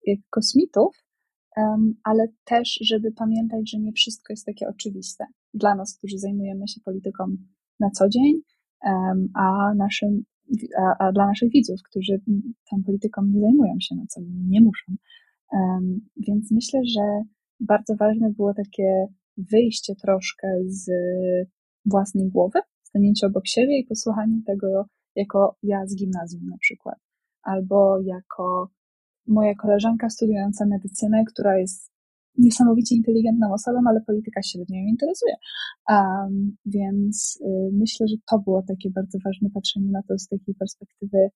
jak 0.06 0.18
kosmitów, 0.30 1.07
ale 2.04 2.28
też, 2.44 2.78
żeby 2.82 3.12
pamiętać, 3.12 3.70
że 3.70 3.78
nie 3.78 3.92
wszystko 3.92 4.32
jest 4.32 4.46
takie 4.46 4.68
oczywiste 4.68 5.24
dla 5.54 5.74
nas, 5.74 5.98
którzy 5.98 6.18
zajmujemy 6.18 6.68
się 6.68 6.80
polityką 6.84 7.24
na 7.80 7.90
co 7.90 8.08
dzień, 8.08 8.40
a, 9.34 9.74
naszym, 9.76 10.24
a, 10.78 11.06
a 11.06 11.12
dla 11.12 11.26
naszych 11.26 11.50
widzów, 11.50 11.80
którzy 11.90 12.20
tą 12.70 12.82
polityką 12.86 13.22
nie 13.22 13.40
zajmują 13.40 13.74
się 13.80 13.94
na 13.94 14.06
co 14.08 14.20
dzień, 14.20 14.46
nie 14.48 14.60
muszą. 14.60 14.92
Więc 16.16 16.50
myślę, 16.50 16.80
że 16.84 17.22
bardzo 17.60 17.96
ważne 17.96 18.30
było 18.30 18.54
takie 18.54 19.06
wyjście 19.36 19.94
troszkę 19.94 20.48
z 20.66 20.90
własnej 21.86 22.28
głowy, 22.28 22.60
stanięcie 22.82 23.26
obok 23.26 23.46
siebie 23.46 23.78
i 23.78 23.86
posłuchanie 23.86 24.42
tego 24.46 24.86
jako 25.16 25.56
ja 25.62 25.86
z 25.86 25.96
gimnazjum 25.96 26.46
na 26.46 26.58
przykład, 26.58 26.98
albo 27.42 28.00
jako 28.00 28.70
moja 29.28 29.54
koleżanka 29.54 30.10
studiująca 30.10 30.66
medycynę, 30.66 31.24
która 31.24 31.58
jest 31.58 31.90
niesamowicie 32.38 32.94
inteligentną 32.94 33.52
osobą, 33.52 33.78
ale 33.88 34.00
polityka 34.00 34.42
średnio 34.42 34.80
ją 34.80 34.86
interesuje. 34.86 35.34
Um, 35.88 36.56
więc 36.66 37.38
y, 37.40 37.70
myślę, 37.72 38.08
że 38.08 38.16
to 38.30 38.38
było 38.38 38.62
takie 38.68 38.90
bardzo 38.90 39.18
ważne 39.24 39.50
patrzenie 39.54 39.90
na 39.90 40.02
to 40.02 40.18
z 40.18 40.28
takiej 40.28 40.54
perspektywy 40.54 41.30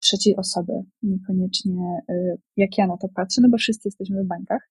trzeciej 0.00 0.36
osoby, 0.36 0.72
niekoniecznie 1.02 2.02
y, 2.10 2.36
jak 2.56 2.78
ja 2.78 2.86
na 2.86 2.96
to 2.96 3.08
patrzę, 3.14 3.40
no 3.42 3.48
bo 3.48 3.56
wszyscy 3.56 3.88
jesteśmy 3.88 4.24
w 4.24 4.26
bańkach. 4.26 4.70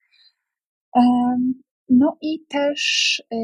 Um, 0.96 1.54
no 1.89 2.17
i 2.22 2.46
też 2.50 3.24
y, 3.34 3.38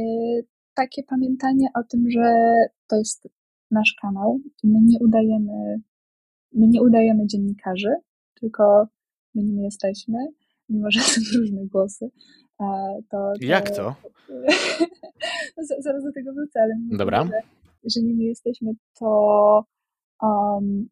takie 0.73 1.03
pamiętanie 1.03 1.67
o 1.75 1.83
tym, 1.83 2.09
że 2.09 2.53
to 2.87 2.95
jest 2.95 3.27
nasz 3.71 3.95
kanał 4.01 4.39
i 4.63 4.67
my 4.67 4.79
nie 4.81 4.99
udajemy, 4.99 5.81
my 6.53 6.67
nie 6.67 6.81
udajemy 6.81 7.27
dziennikarzy, 7.27 7.95
tylko 8.39 8.87
my 9.35 9.43
nim 9.43 9.63
jesteśmy, 9.63 10.17
mimo 10.69 10.91
że 10.91 10.99
są 11.11 11.21
różne 11.39 11.65
głosy. 11.65 12.09
To, 12.59 12.99
to 13.09 13.33
Jak 13.41 13.69
to? 13.69 13.95
no, 15.57 15.63
zaraz 15.79 16.03
do 16.03 16.11
tego 16.13 16.33
wrócę, 16.33 16.61
ale 16.61 16.73
Dobra. 16.97 17.25
Że, 17.25 17.41
że 17.83 18.01
nimi 18.01 18.25
jesteśmy, 18.25 18.71
to 18.99 19.65
um, 20.21 20.87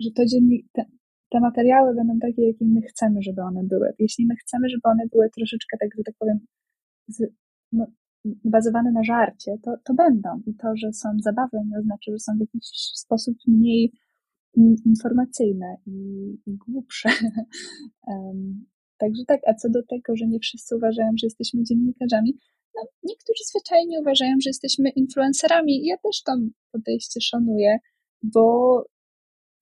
że 0.00 0.10
to 0.10 0.26
dziennik, 0.26 0.66
te, 0.72 0.84
te, 1.30 1.40
materiały 1.40 1.94
będą 1.94 2.18
takie, 2.18 2.46
jakie 2.46 2.64
my 2.64 2.82
chcemy, 2.82 3.22
żeby 3.22 3.42
one 3.42 3.64
były. 3.64 3.92
Jeśli 3.98 4.26
my 4.26 4.34
chcemy, 4.36 4.68
żeby 4.68 4.82
one 4.84 5.02
były 5.12 5.30
troszeczkę, 5.30 5.76
tak, 5.80 5.88
że 5.96 6.02
tak 6.04 6.14
powiem, 6.18 6.38
z, 7.08 7.22
no, 7.72 7.86
bazowane 8.24 8.92
na 8.92 9.04
żarcie, 9.04 9.56
to, 9.62 9.74
to 9.84 9.94
będą. 9.94 10.42
I 10.46 10.54
to, 10.54 10.76
że 10.76 10.92
są 10.92 11.08
zabawne, 11.20 11.60
nie 11.66 11.78
oznacza, 11.78 12.12
że 12.12 12.18
są 12.18 12.32
w 12.36 12.40
jakiś 12.40 12.66
sposób 12.94 13.36
mniej 13.46 13.92
informacyjne 14.86 15.76
i, 15.86 16.28
i 16.46 16.56
głupsze. 16.56 17.08
także 18.98 19.22
tak, 19.26 19.40
a 19.46 19.54
co 19.54 19.70
do 19.70 19.82
tego, 19.82 20.16
że 20.16 20.26
nie 20.26 20.38
wszyscy 20.38 20.76
uważają, 20.76 21.10
że 21.20 21.26
jesteśmy 21.26 21.62
dziennikarzami, 21.62 22.38
no, 22.74 22.82
niektórzy 23.02 23.44
zwyczajnie 23.50 24.00
uważają, 24.00 24.36
że 24.42 24.50
jesteśmy 24.50 24.90
influencerami. 24.90 25.86
Ja 25.86 25.96
też 25.96 26.22
tam 26.22 26.50
podejście 26.72 27.20
szanuję, 27.20 27.78
bo 28.22 28.84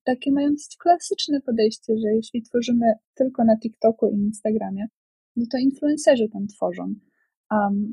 takie 0.04 0.32
mają 0.32 0.50
klasyczne 0.78 1.40
podejście, 1.40 1.92
że 1.98 2.14
jeśli 2.14 2.42
tworzymy 2.42 2.86
tylko 3.14 3.44
na 3.44 3.58
TikToku 3.58 4.10
i 4.10 4.14
Instagramie, 4.14 4.86
no 5.36 5.44
to 5.52 5.58
influencerzy 5.58 6.28
tam 6.28 6.46
tworzą. 6.46 6.94
Um, 7.50 7.92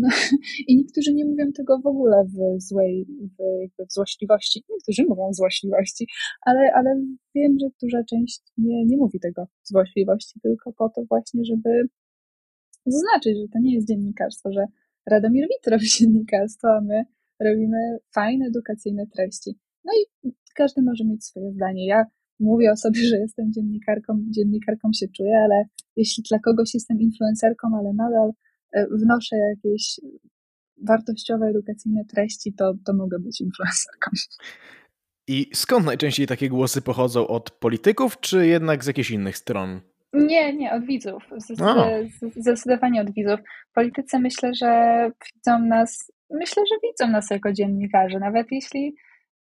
no, 0.00 0.08
I 0.68 0.76
niektórzy 0.76 1.14
nie 1.14 1.24
mówią 1.24 1.52
tego 1.52 1.78
w 1.78 1.86
ogóle 1.86 2.24
w 2.24 2.62
złej, 2.62 3.06
w, 3.06 3.60
jakby 3.60 3.86
w 3.86 3.92
złośliwości. 3.92 4.64
Niektórzy 4.70 5.04
mówią 5.08 5.32
złośliwości, 5.32 6.08
ale, 6.40 6.72
ale 6.74 7.02
wiem, 7.34 7.56
że 7.60 7.66
duża 7.82 8.04
część 8.04 8.40
nie, 8.58 8.84
nie 8.84 8.96
mówi 8.96 9.20
tego 9.20 9.46
w 9.62 9.68
złośliwości, 9.68 10.40
tylko 10.40 10.72
po 10.72 10.88
to 10.88 11.04
właśnie, 11.04 11.44
żeby 11.44 11.88
zaznaczyć, 12.86 13.38
że 13.38 13.48
to 13.52 13.58
nie 13.58 13.74
jest 13.74 13.88
dziennikarstwo, 13.88 14.52
że 14.52 14.66
Radomir 15.06 15.44
Wit 15.48 15.66
robi 15.66 15.86
dziennikarstwo, 15.98 16.68
a 16.68 16.80
my 16.80 17.04
robimy 17.40 17.98
fajne, 18.14 18.46
edukacyjne 18.46 19.06
treści. 19.06 19.58
No 19.84 19.92
i 19.92 20.30
każdy 20.54 20.82
może 20.82 21.04
mieć 21.04 21.24
swoje 21.24 21.52
zdanie. 21.52 21.86
Ja 21.86 22.04
mówię 22.40 22.72
o 22.72 22.76
sobie, 22.76 23.00
że 23.00 23.18
jestem 23.18 23.52
dziennikarką, 23.52 24.24
dziennikarką 24.30 24.90
się 24.92 25.06
czuję, 25.08 25.38
ale 25.44 25.64
jeśli 25.96 26.22
dla 26.30 26.38
kogoś 26.38 26.74
jestem 26.74 27.00
influencerką, 27.00 27.68
ale 27.78 27.92
nadal 27.92 28.30
wnoszę 28.72 29.36
jakieś 29.36 30.00
wartościowe, 30.86 31.46
edukacyjne 31.46 32.04
treści, 32.04 32.52
to, 32.52 32.74
to 32.86 32.94
mogę 32.94 33.18
być 33.18 33.40
influencerką. 33.40 34.10
I 35.28 35.50
skąd 35.54 35.86
najczęściej 35.86 36.26
takie 36.26 36.48
głosy 36.48 36.82
pochodzą? 36.82 37.26
Od 37.26 37.50
polityków, 37.50 38.20
czy 38.20 38.46
jednak 38.46 38.84
z 38.84 38.86
jakichś 38.86 39.10
innych 39.10 39.36
stron? 39.36 39.80
Nie, 40.12 40.54
nie, 40.54 40.72
od 40.72 40.84
widzów. 40.84 41.24
Zdecydowanie 42.36 43.00
od 43.00 43.10
widzów. 43.10 43.40
Politycy 43.74 44.18
myślę, 44.18 44.54
że 44.54 45.02
widzą 45.34 45.58
nas, 45.58 46.12
myślę, 46.30 46.62
że 46.70 46.88
widzą 46.88 47.12
nas 47.12 47.30
jako 47.30 47.52
dziennikarzy, 47.52 48.18
nawet 48.18 48.46
jeśli 48.50 48.94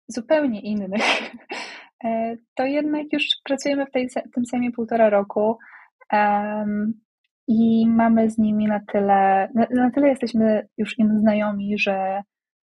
zupełnie 0.07 0.61
innych. 0.61 1.01
E, 2.03 2.37
to 2.55 2.65
jednak 2.65 3.13
już 3.13 3.23
pracujemy 3.43 3.85
w, 3.85 3.91
tej, 3.91 4.09
w 4.09 4.33
tym 4.35 4.45
Sejmie 4.45 4.71
półtora 4.71 5.09
roku 5.09 5.57
um, 6.13 6.93
i 7.47 7.89
mamy 7.89 8.29
z 8.29 8.37
nimi 8.37 8.67
na 8.67 8.79
tyle, 8.79 9.49
na, 9.55 9.67
na 9.71 9.91
tyle 9.91 10.07
jesteśmy 10.07 10.67
już 10.77 10.99
im 10.99 11.19
znajomi, 11.19 11.79
że 11.79 12.21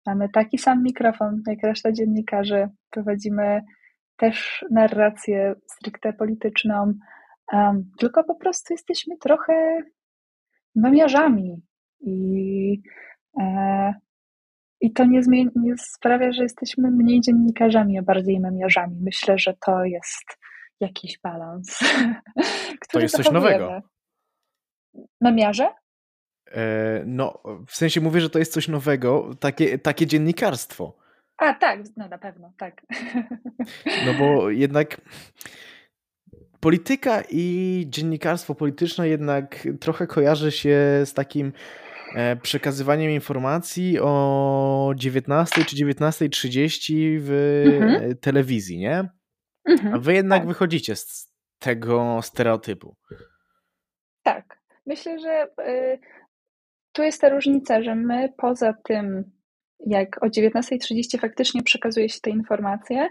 mamy 0.06 0.30
taki 0.30 0.58
sam 0.58 0.84
mikrofon 0.84 1.42
jak 1.48 1.64
reszta 1.64 1.92
dziennikarzy, 1.92 2.70
prowadzimy 2.90 3.62
też 4.18 4.66
narrację 4.72 5.56
stricte 5.72 6.14
polityczną, 6.14 6.94
um, 7.54 7.92
tylko 8.00 8.24
po 8.24 8.36
prostu 8.36 8.74
jesteśmy 8.74 9.18
trochę 9.18 9.82
memiarzami 10.76 11.62
i, 12.00 12.82
e, 13.40 13.94
i 14.82 14.94
to 14.94 15.06
nie, 15.06 15.24
zmieni, 15.24 15.50
nie 15.56 15.78
sprawia, 15.78 16.32
że 16.32 16.44
jesteśmy 16.44 16.92
mniej 16.92 17.22
dziennikarzami, 17.22 18.00
a 18.00 18.02
bardziej 18.02 18.40
memiarzami. 18.40 18.96
Myślę, 19.02 19.38
że 19.38 19.54
to 19.66 19.86
jest 19.86 20.38
jakiś 20.80 21.20
balans. 21.24 21.80
to 22.92 23.00
jest 23.00 23.16
coś 23.16 23.32
nowego. 23.32 23.82
Memiarze? 25.22 25.70
E, 26.52 27.04
no, 27.06 27.42
w 27.68 27.76
sensie 27.76 28.02
mówię, 28.02 28.22
że 28.22 28.30
to 28.30 28.40
jest 28.40 28.54
coś 28.54 28.68
nowego, 28.68 29.36
takie, 29.40 29.80
takie 29.80 30.08
dziennikarstwo. 30.08 30.98
A, 31.38 31.54
tak, 31.54 31.80
no 31.98 32.08
na 32.08 32.18
pewno, 32.18 32.54
tak. 32.58 32.82
No 34.06 34.14
bo 34.20 34.50
jednak 34.50 35.02
polityka 36.60 37.24
i 37.30 37.86
dziennikarstwo 37.90 38.56
polityczne 38.56 39.10
jednak 39.10 39.68
trochę 39.80 40.08
kojarzy 40.08 40.52
się 40.52 40.78
z 41.06 41.14
takim 41.14 41.54
e, 42.16 42.36
przekazywaniem 42.36 43.12
informacji 43.12 44.00
o 44.00 44.94
19 44.96 45.66
czy 45.66 45.76
19.30 45.76 47.18
w 47.22 47.64
mhm. 47.66 48.18
telewizji, 48.18 48.78
nie? 48.78 49.10
Mhm, 49.66 49.94
A 49.94 49.98
wy 49.98 50.14
jednak 50.14 50.40
tak. 50.40 50.48
wychodzicie 50.48 50.96
z 50.96 51.32
tego 51.60 52.20
stereotypu. 52.22 52.96
Tak. 54.24 54.57
Myślę, 54.88 55.20
że 55.20 55.48
y, 55.68 56.00
tu 56.92 57.04
jest 57.04 57.22
ta 57.22 57.30
różnica, 57.30 57.82
że 57.82 57.96
my 57.96 58.34
poza 58.38 58.74
tym, 58.74 59.32
jak 59.86 60.24
o 60.24 60.28
19.30 60.28 61.20
faktycznie 61.20 61.64
przekazuje 61.64 62.10
się 62.10 62.20
te 62.22 62.30
informacje, 62.30 63.10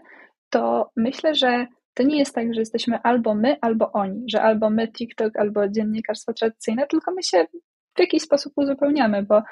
to 0.51 0.91
myślę, 0.97 1.35
że 1.35 1.67
to 1.95 2.03
nie 2.03 2.19
jest 2.19 2.35
tak, 2.35 2.55
że 2.55 2.61
jesteśmy 2.61 2.99
albo 3.03 3.35
my, 3.35 3.57
albo 3.61 3.93
oni, 3.93 4.25
że 4.31 4.43
albo 4.43 4.71
my 4.71 4.89
TikTok, 4.89 5.37
albo 5.37 5.69
dziennikarstwo 5.69 6.33
tradycyjne, 6.33 6.87
tylko 6.87 7.13
my 7.13 7.23
się 7.23 7.47
w 7.97 8.01
jakiś 8.01 8.23
sposób 8.23 8.53
uzupełniamy, 8.57 9.23
bo 9.23 9.43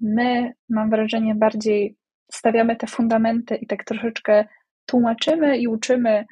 my, 0.00 0.52
mam 0.68 0.90
wrażenie, 0.90 1.34
bardziej 1.34 1.96
stawiamy 2.32 2.76
te 2.76 2.86
fundamenty 2.86 3.56
i 3.56 3.66
tak 3.66 3.84
troszeczkę 3.84 4.44
tłumaczymy 4.86 5.58
i 5.58 5.68
uczymy. 5.68 6.24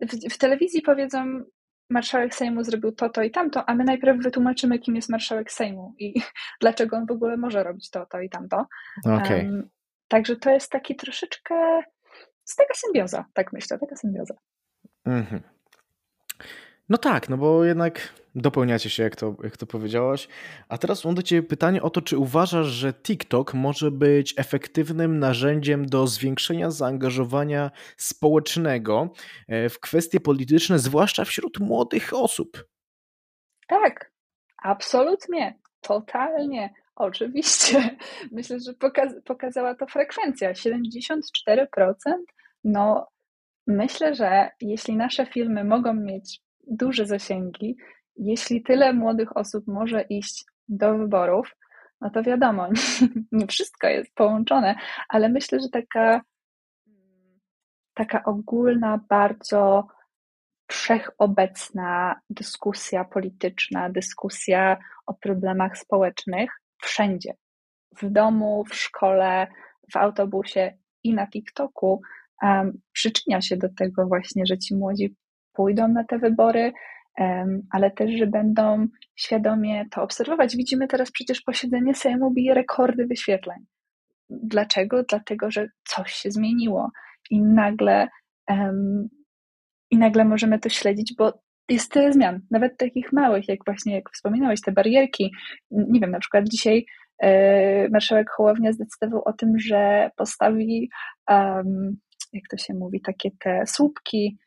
W, 0.00 0.28
w 0.30 0.38
telewizji 0.38 0.82
powiedzą, 0.82 1.44
marszałek 1.90 2.34
Sejmu 2.34 2.64
zrobił 2.64 2.92
to, 2.92 3.08
to 3.08 3.22
i 3.22 3.30
tamto, 3.30 3.68
a 3.68 3.74
my 3.74 3.84
najpierw 3.84 4.22
wytłumaczymy, 4.22 4.78
kim 4.78 4.96
jest 4.96 5.08
marszałek 5.08 5.52
Sejmu 5.52 5.94
i 5.98 6.14
dlaczego 6.60 6.96
on 6.96 7.06
w 7.06 7.10
ogóle 7.10 7.36
może 7.36 7.62
robić 7.62 7.90
to, 7.90 8.06
to 8.06 8.20
i 8.20 8.30
tamto. 8.30 8.66
Okay. 9.04 9.36
Um, 9.36 9.68
także 10.08 10.36
to 10.36 10.50
jest 10.50 10.70
taki 10.70 10.96
troszeczkę 10.96 11.54
jest 12.46 12.58
taka 12.58 12.74
symbioza, 12.74 13.24
tak 13.34 13.52
myślę, 13.52 13.78
taka 13.78 13.96
symbioza. 13.96 14.34
Mhm. 15.04 15.42
No 16.88 16.98
tak, 16.98 17.28
no 17.28 17.36
bo 17.36 17.64
jednak 17.64 18.14
dopełniacie 18.34 18.90
się, 18.90 19.02
jak 19.02 19.16
to, 19.16 19.36
jak 19.44 19.56
to 19.56 19.66
powiedziałaś. 19.66 20.28
A 20.68 20.78
teraz 20.78 21.04
mam 21.04 21.14
do 21.14 21.22
Ciebie 21.22 21.48
pytanie 21.48 21.82
o 21.82 21.90
to, 21.90 22.02
czy 22.02 22.18
uważasz, 22.18 22.66
że 22.66 22.92
TikTok 22.92 23.54
może 23.54 23.90
być 23.90 24.34
efektywnym 24.36 25.18
narzędziem 25.18 25.86
do 25.86 26.06
zwiększenia 26.06 26.70
zaangażowania 26.70 27.70
społecznego 27.96 29.08
e, 29.48 29.68
w 29.68 29.80
kwestie 29.80 30.20
polityczne, 30.20 30.78
zwłaszcza 30.78 31.24
wśród 31.24 31.60
młodych 31.60 32.14
osób? 32.14 32.64
Tak, 33.68 34.12
absolutnie, 34.62 35.58
totalnie. 35.80 36.74
Oczywiście. 36.96 37.96
Myślę, 38.32 38.60
że 38.60 38.74
pokaz 38.74 39.12
pokazała 39.24 39.74
to 39.74 39.86
frekwencja. 39.86 40.52
74%. 40.52 40.84
No, 42.64 43.08
myślę, 43.66 44.14
że 44.14 44.50
jeśli 44.60 44.96
nasze 44.96 45.26
filmy 45.26 45.64
mogą 45.64 45.94
mieć 45.94 46.43
duże 46.66 47.06
zasięgi, 47.06 47.76
jeśli 48.16 48.62
tyle 48.62 48.92
młodych 48.92 49.36
osób 49.36 49.66
może 49.66 50.02
iść 50.02 50.44
do 50.68 50.98
wyborów, 50.98 51.56
no 52.00 52.10
to 52.10 52.22
wiadomo, 52.22 52.68
nie 53.32 53.46
wszystko 53.46 53.86
jest 53.86 54.14
połączone, 54.14 54.74
ale 55.08 55.28
myślę, 55.28 55.60
że 55.60 55.68
taka, 55.68 56.20
taka 57.94 58.24
ogólna, 58.24 59.00
bardzo 59.08 59.86
wszechobecna 60.68 62.20
dyskusja 62.30 63.04
polityczna, 63.04 63.90
dyskusja 63.90 64.76
o 65.06 65.14
problemach 65.14 65.78
społecznych 65.78 66.50
wszędzie. 66.82 67.34
W 68.02 68.10
domu, 68.10 68.64
w 68.64 68.74
szkole, 68.74 69.46
w 69.92 69.96
autobusie 69.96 70.78
i 71.04 71.14
na 71.14 71.26
TikToku 71.26 72.00
um, 72.42 72.80
przyczynia 72.92 73.40
się 73.40 73.56
do 73.56 73.68
tego 73.68 74.06
właśnie, 74.06 74.46
że 74.46 74.58
ci 74.58 74.76
młodzi 74.76 75.14
pójdą 75.54 75.88
na 75.88 76.04
te 76.04 76.18
wybory, 76.18 76.72
ale 77.70 77.90
też, 77.90 78.10
że 78.18 78.26
będą 78.26 78.86
świadomie 79.16 79.84
to 79.90 80.02
obserwować. 80.02 80.56
Widzimy 80.56 80.88
teraz 80.88 81.10
przecież 81.10 81.40
posiedzenie 81.40 81.94
Sejmu 81.94 82.30
bije 82.30 82.54
rekordy 82.54 83.06
wyświetleń. 83.06 83.58
Dlaczego? 84.30 85.02
Dlatego, 85.08 85.50
że 85.50 85.68
coś 85.88 86.12
się 86.12 86.30
zmieniło 86.30 86.90
i 87.30 87.42
nagle, 87.42 88.08
i 89.90 89.98
nagle 89.98 90.24
możemy 90.24 90.58
to 90.58 90.68
śledzić, 90.68 91.14
bo 91.18 91.44
jest 91.68 91.92
tyle 91.92 92.12
zmian, 92.12 92.40
nawet 92.50 92.76
takich 92.76 93.12
małych, 93.12 93.48
jak 93.48 93.58
właśnie, 93.66 93.94
jak 93.94 94.10
wspominałeś, 94.10 94.60
te 94.60 94.72
barierki. 94.72 95.32
Nie 95.70 96.00
wiem, 96.00 96.10
na 96.10 96.18
przykład 96.18 96.48
dzisiaj 96.48 96.86
e, 97.22 97.88
marszałek 97.88 98.30
Hołownia 98.30 98.72
zdecydował 98.72 99.22
o 99.24 99.32
tym, 99.32 99.58
że 99.58 100.10
postawi, 100.16 100.90
jak 102.32 102.44
to 102.50 102.56
się 102.56 102.74
mówi, 102.74 103.00
takie 103.00 103.30
te 103.40 103.66
słupki 103.66 104.38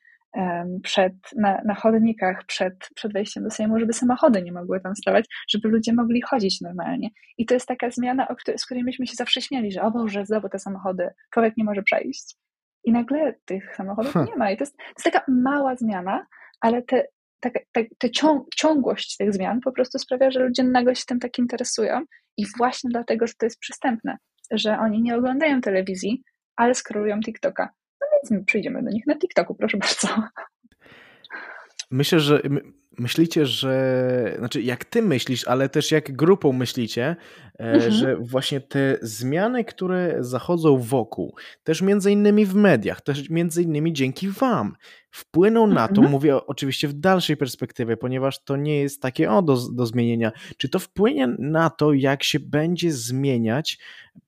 przed, 0.84 1.14
na, 1.36 1.62
na 1.66 1.76
chodnikach 1.76 2.46
przed, 2.46 2.74
przed 2.96 3.14
wejściem 3.14 3.44
do 3.44 3.52
Sejmu, 3.52 3.80
żeby 3.80 3.94
samochody 3.94 4.42
nie 4.42 4.52
mogły 4.52 4.80
tam 4.80 4.96
stawać, 4.96 5.26
żeby 5.50 5.70
ludzie 5.70 5.94
mogli 5.94 6.22
chodzić 6.22 6.62
normalnie. 6.62 7.10
I 7.38 7.46
to 7.46 7.54
jest 7.54 7.68
taka 7.68 7.92
zmiana, 7.92 8.28
o 8.28 8.36
której, 8.36 8.60
z 8.60 8.66
której 8.66 8.84
myśmy 8.84 9.08
się 9.08 9.14
zawsze 9.16 9.42
śmiali, 9.42 9.72
że 9.72 9.82
o 9.82 9.92
Boże, 9.92 10.26
znowu 10.26 10.50
te 10.50 10.60
samochody, 10.60 11.10
człowiek 11.34 11.58
nie 11.58 11.64
może 11.64 11.84
przejść. 11.84 12.36
I 12.84 12.92
nagle 12.92 13.34
tych 13.46 13.76
samochodów 13.76 14.14
huh. 14.14 14.28
nie 14.28 14.36
ma. 14.36 14.52
I 14.52 14.58
to 14.58 14.62
jest, 14.62 14.78
to 14.78 14.84
jest 14.98 15.04
taka 15.04 15.26
mała 15.28 15.76
zmiana, 15.76 16.26
ale 16.62 16.82
te, 16.82 17.08
ta, 17.40 17.50
ta, 17.72 17.82
ta 17.98 18.10
ciąg, 18.10 18.56
ciągłość 18.56 19.18
tych 19.18 19.34
zmian 19.34 19.60
po 19.62 19.72
prostu 19.72 20.00
sprawia, 20.00 20.32
że 20.32 20.40
ludzie 20.40 20.64
nagle 20.64 20.96
się 20.96 21.04
tym 21.08 21.20
tak 21.20 21.38
interesują 21.40 22.02
i 22.38 22.46
właśnie 22.58 22.90
dlatego, 22.90 23.28
że 23.28 23.34
to 23.40 23.46
jest 23.46 23.60
przystępne, 23.60 24.18
że 24.52 24.80
oni 24.80 25.02
nie 25.02 25.16
oglądają 25.16 25.62
telewizji, 25.62 26.24
ale 26.56 26.76
skrolują 26.76 27.20
TikToka. 27.20 27.70
My 28.32 28.44
przyjdziemy 28.46 28.84
do 28.84 28.90
nich 28.90 29.08
na 29.08 29.16
TikToku, 29.16 29.56
proszę 29.56 29.78
bardzo. 29.78 30.08
Myślę, 31.92 32.20
że 32.20 32.42
myślicie, 33.00 33.46
że, 33.46 34.36
znaczy 34.38 34.62
jak 34.62 34.86
ty 34.86 35.02
myślisz, 35.02 35.48
ale 35.48 35.70
też 35.70 35.92
jak 35.92 36.12
grupą 36.12 36.54
myślicie, 36.54 37.16
e, 37.60 37.64
mhm. 37.64 37.92
że 37.92 38.16
właśnie 38.16 38.62
te 38.62 38.98
zmiany, 39.02 39.64
które 39.64 40.16
zachodzą 40.20 40.78
wokół, 40.78 41.36
też 41.64 41.82
między 41.82 42.12
innymi 42.12 42.46
w 42.46 42.56
mediach, 42.56 43.02
też 43.02 43.30
między 43.30 43.64
innymi 43.64 43.94
dzięki 43.94 44.30
wam, 44.30 44.76
wpłyną 45.12 45.68
na 45.68 45.88
to, 45.88 45.94
mhm. 45.94 46.12
mówię 46.12 46.46
oczywiście 46.46 46.88
w 46.88 46.94
dalszej 46.94 47.38
perspektywie, 47.38 47.98
ponieważ 47.98 48.44
to 48.44 48.56
nie 48.56 48.80
jest 48.80 49.02
takie 49.02 49.32
o 49.32 49.42
do, 49.42 49.58
do 49.74 49.86
zmienienia, 49.86 50.32
czy 50.58 50.70
to 50.70 50.80
wpłynie 50.80 51.28
na 51.40 51.70
to, 51.70 51.94
jak 51.94 52.24
się 52.24 52.40
będzie 52.40 52.92
zmieniać 52.92 53.78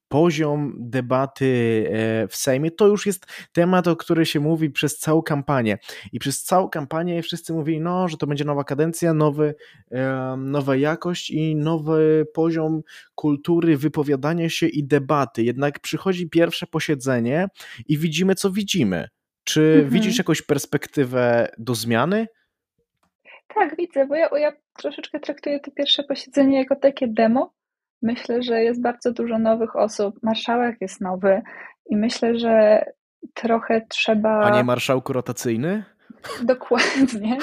poziom 0.10 0.74
debaty 0.80 1.46
e, 1.92 2.28
w 2.28 2.36
Sejmie, 2.36 2.72
to 2.72 2.88
już 2.88 3.06
jest 3.06 3.26
temat, 3.52 3.88
o 3.88 3.96
którym 3.96 4.26
się 4.26 4.40
mówi 4.40 4.70
przez 4.70 4.98
całą 4.98 5.22
kampanię. 5.22 5.78
I 6.12 6.20
przez 6.20 6.44
całą 6.44 6.70
kampanię 6.70 7.22
wszyscy 7.24 7.54
mówili, 7.54 7.82
no, 7.82 8.08
że 8.08 8.18
to 8.18 8.28
będzie 8.28 8.46
nowa 8.46 8.64
kadencja, 8.64 9.14
nowy, 9.14 9.56
nowa 10.38 10.76
jakość 10.76 11.32
i 11.32 11.56
nowy 11.56 12.26
poziom 12.34 12.82
kultury 13.16 13.78
wypowiadania 13.78 14.50
się 14.50 14.68
i 14.68 14.84
debaty. 14.84 15.44
Jednak 15.44 15.80
przychodzi 15.80 16.30
pierwsze 16.30 16.68
posiedzenie 16.68 17.48
i 17.88 17.98
widzimy, 17.98 18.36
co 18.36 18.52
widzimy. 18.52 19.08
Czy 19.44 19.62
mhm. 19.62 19.90
widzisz 19.90 20.18
jakąś 20.18 20.42
perspektywę 20.42 21.52
do 21.58 21.76
zmiany? 21.76 22.28
Tak, 23.56 23.76
widzę, 23.78 24.08
bo 24.08 24.16
ja, 24.16 24.30
ja 24.38 24.52
troszeczkę 24.78 25.20
traktuję 25.20 25.60
to 25.60 25.72
pierwsze 25.72 26.04
posiedzenie 26.04 26.58
jako 26.58 26.76
takie 26.76 27.08
demo, 27.08 27.54
Myślę, 28.02 28.44
że 28.44 28.64
jest 28.64 28.82
bardzo 28.82 29.14
dużo 29.14 29.40
nowych 29.40 29.76
osób. 29.76 30.16
Marszałek 30.24 30.78
jest 30.82 31.02
nowy 31.02 31.42
i 31.86 31.98
myślę, 31.98 32.40
że 32.40 32.86
trochę 33.34 33.86
trzeba. 33.90 34.42
Panie 34.42 34.64
marszałku 34.64 35.14
rotacyjny? 35.14 35.84
Dokładnie. 36.44 37.38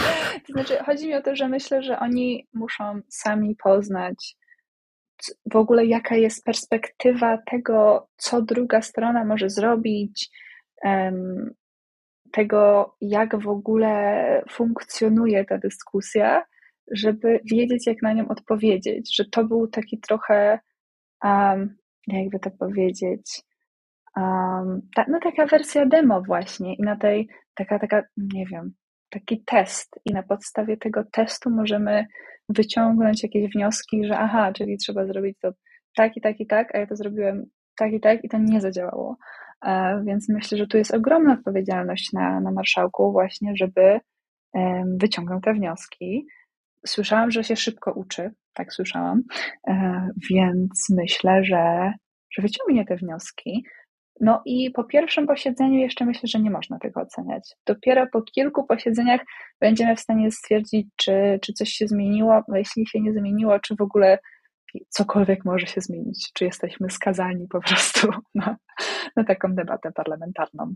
To 0.46 0.52
znaczy, 0.52 0.76
chodzi 0.86 1.08
mi 1.08 1.14
o 1.14 1.22
to, 1.22 1.36
że 1.36 1.48
myślę, 1.48 1.82
że 1.82 1.98
oni 1.98 2.46
muszą 2.54 3.00
sami 3.08 3.56
poznać 3.62 4.36
w 5.52 5.56
ogóle, 5.56 5.86
jaka 5.86 6.16
jest 6.16 6.44
perspektywa 6.44 7.38
tego, 7.50 8.08
co 8.16 8.42
druga 8.42 8.82
strona 8.82 9.24
może 9.24 9.50
zrobić, 9.50 10.30
tego, 12.32 12.94
jak 13.00 13.42
w 13.42 13.48
ogóle 13.48 14.42
funkcjonuje 14.50 15.44
ta 15.44 15.58
dyskusja, 15.58 16.44
żeby 16.92 17.40
wiedzieć, 17.50 17.86
jak 17.86 18.02
na 18.02 18.12
nią 18.12 18.28
odpowiedzieć. 18.28 19.16
Że 19.16 19.24
to 19.24 19.44
był 19.44 19.68
taki 19.68 20.00
trochę, 20.00 20.58
um, 21.24 21.76
jakby 22.06 22.38
to 22.38 22.50
powiedzieć, 22.50 23.42
um, 24.16 24.80
ta, 24.96 25.04
no 25.08 25.18
taka 25.22 25.46
wersja 25.46 25.86
demo 25.86 26.22
właśnie 26.22 26.74
i 26.74 26.82
na 26.82 26.96
tej, 26.96 27.28
taka, 27.54 27.78
taka, 27.78 28.02
nie 28.16 28.46
wiem, 28.46 28.72
taki 29.10 29.44
test 29.44 30.00
i 30.04 30.12
na 30.12 30.22
podstawie 30.22 30.76
tego 30.76 31.04
testu 31.12 31.50
możemy 31.50 32.06
wyciągnąć 32.48 33.22
jakieś 33.22 33.52
wnioski, 33.52 34.06
że 34.06 34.18
aha, 34.18 34.52
czyli 34.52 34.76
trzeba 34.76 35.06
zrobić 35.06 35.38
to 35.42 35.50
tak 35.96 36.16
i 36.16 36.20
tak 36.20 36.40
i 36.40 36.46
tak, 36.46 36.74
a 36.74 36.78
ja 36.78 36.86
to 36.86 36.96
zrobiłem 36.96 37.46
tak 37.76 37.92
i 37.92 38.00
tak 38.00 38.24
i 38.24 38.28
to 38.28 38.38
nie 38.38 38.60
zadziałało. 38.60 39.16
E, 39.66 40.02
więc 40.06 40.28
myślę, 40.28 40.58
że 40.58 40.66
tu 40.66 40.78
jest 40.78 40.94
ogromna 40.94 41.32
odpowiedzialność 41.32 42.12
na, 42.12 42.40
na 42.40 42.50
marszałku 42.50 43.12
właśnie, 43.12 43.52
żeby 43.56 44.00
wyciągnął 45.00 45.40
te 45.40 45.54
wnioski. 45.54 46.26
Słyszałam, 46.86 47.30
że 47.30 47.44
się 47.44 47.56
szybko 47.56 47.92
uczy, 47.92 48.30
tak 48.54 48.72
słyszałam, 48.72 49.22
e, 49.68 50.08
więc 50.30 50.86
myślę, 50.90 51.44
że, 51.44 51.92
że 52.30 52.42
wyciągnie 52.42 52.84
te 52.84 52.96
wnioski. 52.96 53.64
No 54.20 54.42
i 54.44 54.70
po 54.70 54.84
pierwszym 54.84 55.26
posiedzeniu 55.26 55.78
jeszcze 55.78 56.04
myślę, 56.04 56.28
że 56.28 56.40
nie 56.40 56.50
można 56.50 56.78
tego 56.78 57.00
oceniać. 57.00 57.54
Dopiero 57.66 58.06
po 58.12 58.22
kilku 58.22 58.66
posiedzeniach 58.66 59.20
będziemy 59.60 59.96
w 59.96 60.00
stanie 60.00 60.30
stwierdzić, 60.30 60.86
czy, 60.96 61.38
czy 61.42 61.52
coś 61.52 61.68
się 61.68 61.88
zmieniło, 61.88 62.42
a 62.52 62.58
jeśli 62.58 62.86
się 62.86 63.00
nie 63.00 63.12
zmieniło, 63.12 63.60
czy 63.60 63.76
w 63.76 63.80
ogóle 63.80 64.18
cokolwiek 64.88 65.44
może 65.44 65.66
się 65.66 65.80
zmienić, 65.80 66.30
czy 66.34 66.44
jesteśmy 66.44 66.90
skazani 66.90 67.46
po 67.48 67.60
prostu 67.60 68.08
na, 68.34 68.56
na 69.16 69.24
taką 69.24 69.54
debatę 69.54 69.92
parlamentarną. 69.92 70.74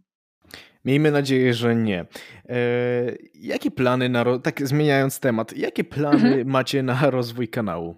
Miejmy 0.85 1.11
nadzieję, 1.11 1.55
że 1.55 1.77
nie. 1.77 2.01
E, 2.01 2.57
jakie 3.35 3.71
plany 3.71 4.09
na, 4.09 4.39
tak 4.39 4.67
zmieniając 4.69 5.21
temat, 5.21 5.57
jakie 5.57 5.85
plany 5.85 6.29
mhm. 6.29 6.51
macie 6.51 6.83
na 6.83 7.11
rozwój 7.11 7.49
kanału? 7.49 7.97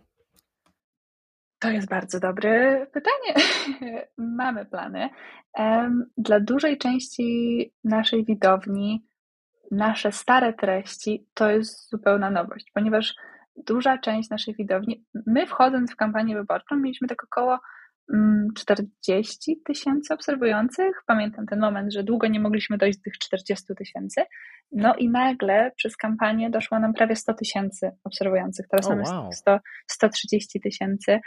To 1.58 1.70
jest 1.70 1.88
bardzo 1.88 2.20
dobre 2.20 2.86
pytanie. 2.86 3.46
Mamy 4.18 4.66
plany. 4.66 5.08
Dla 6.16 6.40
dużej 6.40 6.78
części 6.78 7.72
naszej 7.84 8.24
widowni 8.24 9.06
nasze 9.70 10.12
stare 10.12 10.52
treści 10.52 11.26
to 11.34 11.50
jest 11.50 11.90
zupełna 11.90 12.30
nowość, 12.30 12.70
ponieważ 12.74 13.14
duża 13.56 13.98
część 13.98 14.30
naszej 14.30 14.54
widowni, 14.54 15.04
my 15.26 15.46
wchodząc 15.46 15.92
w 15.92 15.96
kampanię 15.96 16.36
wyborczą 16.36 16.76
mieliśmy 16.76 17.08
tak 17.08 17.24
około 17.24 17.58
40 18.56 19.50
mm, 19.50 19.62
tysięcy 19.64 20.14
obserwujących. 20.14 21.02
Pamiętam 21.06 21.46
ten 21.46 21.60
moment, 21.60 21.92
że 21.92 22.02
długo 22.02 22.26
nie 22.26 22.40
mogliśmy 22.40 22.78
dojść 22.78 22.98
do 22.98 23.02
tych 23.04 23.18
40 23.18 23.74
tysięcy. 23.78 24.22
No 24.72 24.94
i 24.94 25.10
nagle 25.10 25.72
przez 25.76 25.96
kampanię 25.96 26.50
doszło 26.50 26.78
nam 26.78 26.92
prawie 26.92 27.16
100 27.16 27.34
tysięcy 27.34 27.90
obserwujących. 28.04 28.66
Teraz 28.68 28.86
oh, 28.86 28.96
mamy 28.96 29.08
wow. 29.08 29.32
100, 29.32 29.58
130 29.86 30.60
tysięcy. 30.60 31.20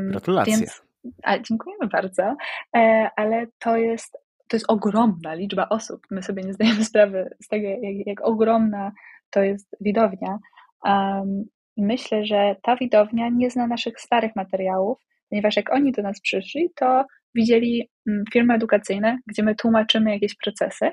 Gratulacje. 0.00 0.56
Więc, 0.56 0.82
a, 1.22 1.38
dziękujemy 1.38 1.86
bardzo, 1.86 2.36
e, 2.76 3.10
ale 3.16 3.46
to 3.58 3.76
jest, 3.76 4.18
to 4.48 4.56
jest 4.56 4.70
ogromna 4.70 5.34
liczba 5.34 5.68
osób. 5.68 6.06
My 6.10 6.22
sobie 6.22 6.42
nie 6.42 6.54
zdajemy 6.54 6.84
sprawy 6.84 7.30
z 7.42 7.48
tego, 7.48 7.68
jak, 7.68 8.06
jak 8.06 8.20
ogromna 8.20 8.92
to 9.30 9.42
jest 9.42 9.76
widownia. 9.80 10.38
Um, 10.84 11.44
myślę, 11.76 12.24
że 12.24 12.56
ta 12.62 12.76
widownia 12.76 13.28
nie 13.28 13.50
zna 13.50 13.66
naszych 13.66 14.00
starych 14.00 14.36
materiałów, 14.36 14.98
ponieważ 15.30 15.56
jak 15.56 15.72
oni 15.72 15.92
do 15.92 16.02
nas 16.02 16.20
przyszli, 16.20 16.70
to 16.76 17.04
widzieli 17.34 17.90
mm, 18.08 18.24
filmy 18.32 18.54
edukacyjne, 18.54 19.18
gdzie 19.26 19.42
my 19.42 19.54
tłumaczymy 19.54 20.10
jakieś 20.10 20.36
procesy, 20.36 20.90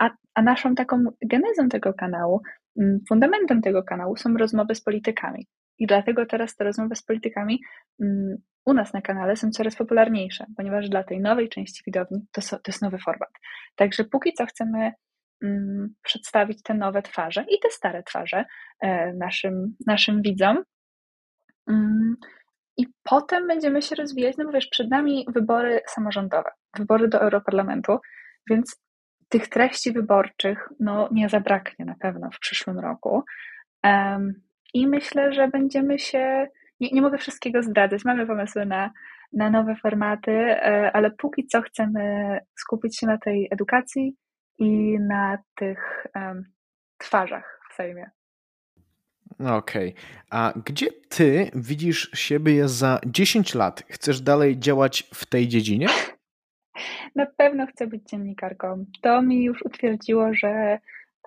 a, 0.00 0.10
a 0.34 0.42
naszą 0.42 0.74
taką 0.74 1.04
genezą 1.26 1.68
tego 1.68 1.94
kanału, 1.94 2.40
mm, 2.80 2.98
fundamentem 3.08 3.62
tego 3.62 3.82
kanału 3.82 4.16
są 4.16 4.34
rozmowy 4.34 4.74
z 4.74 4.82
politykami. 4.82 5.46
I 5.78 5.86
dlatego 5.86 6.26
teraz 6.26 6.56
te 6.56 6.64
rozmowy 6.64 6.94
z 6.94 7.02
politykami 7.02 7.60
mm, 8.02 8.36
u 8.66 8.72
nas 8.72 8.92
na 8.92 9.02
kanale 9.02 9.36
są 9.36 9.50
coraz 9.50 9.76
popularniejsze, 9.76 10.46
ponieważ 10.56 10.88
dla 10.88 11.04
tej 11.04 11.20
nowej 11.20 11.48
części 11.48 11.82
widowni 11.86 12.26
to, 12.32 12.40
to 12.40 12.60
jest 12.66 12.82
nowy 12.82 12.98
format. 12.98 13.30
Także 13.76 14.04
póki 14.04 14.32
co 14.32 14.46
chcemy 14.46 14.92
przedstawić 16.02 16.62
te 16.62 16.74
nowe 16.74 17.02
twarze 17.02 17.44
i 17.50 17.60
te 17.62 17.70
stare 17.70 18.02
twarze 18.02 18.44
e, 18.80 19.12
naszym, 19.12 19.76
naszym 19.86 20.22
widzom. 20.22 20.62
I 22.76 22.86
potem 23.02 23.46
będziemy 23.46 23.82
się 23.82 23.94
rozwijać, 23.94 24.36
no 24.36 24.44
bo 24.44 24.52
wiesz, 24.52 24.66
przed 24.66 24.90
nami 24.90 25.26
wybory 25.28 25.80
samorządowe, 25.86 26.50
wybory 26.76 27.08
do 27.08 27.20
Europarlamentu, 27.20 27.98
więc 28.50 28.86
tych 29.28 29.48
treści 29.48 29.92
wyborczych 29.92 30.68
no, 30.80 31.08
nie 31.12 31.28
zabraknie 31.28 31.84
na 31.84 31.94
pewno 32.00 32.30
w 32.30 32.38
przyszłym 32.38 32.78
roku. 32.78 33.24
Um, 33.84 34.34
I 34.74 34.86
myślę, 34.86 35.32
że 35.32 35.48
będziemy 35.48 35.98
się. 35.98 36.46
Nie, 36.80 36.90
nie 36.90 37.02
mogę 37.02 37.18
wszystkiego 37.18 37.62
zdradzać. 37.62 38.04
Mamy 38.04 38.26
pomysły 38.26 38.66
na, 38.66 38.90
na 39.32 39.50
nowe 39.50 39.76
formaty, 39.76 40.32
e, 40.32 40.90
ale 40.92 41.10
póki 41.10 41.46
co 41.46 41.62
chcemy 41.62 42.38
skupić 42.58 42.98
się 42.98 43.06
na 43.06 43.18
tej 43.18 43.48
edukacji 43.50 44.16
i 44.58 44.98
na 45.00 45.38
tych 45.54 46.06
um, 46.14 46.44
twarzach 46.98 47.60
w 47.70 47.74
Sejmie. 47.74 48.10
Okej. 49.40 49.88
Okay. 49.88 49.94
A 50.30 50.52
gdzie 50.66 50.86
ty 51.08 51.50
widzisz 51.54 52.10
siebie 52.14 52.68
za 52.68 53.00
10 53.06 53.54
lat? 53.54 53.82
Chcesz 53.88 54.20
dalej 54.20 54.58
działać 54.58 55.02
w 55.14 55.26
tej 55.26 55.48
dziedzinie? 55.48 55.86
Na 57.14 57.26
pewno 57.26 57.66
chcę 57.66 57.86
być 57.86 58.02
dziennikarką. 58.10 58.84
To 59.02 59.22
mi 59.22 59.44
już 59.44 59.62
utwierdziło, 59.62 60.34
że 60.34 60.78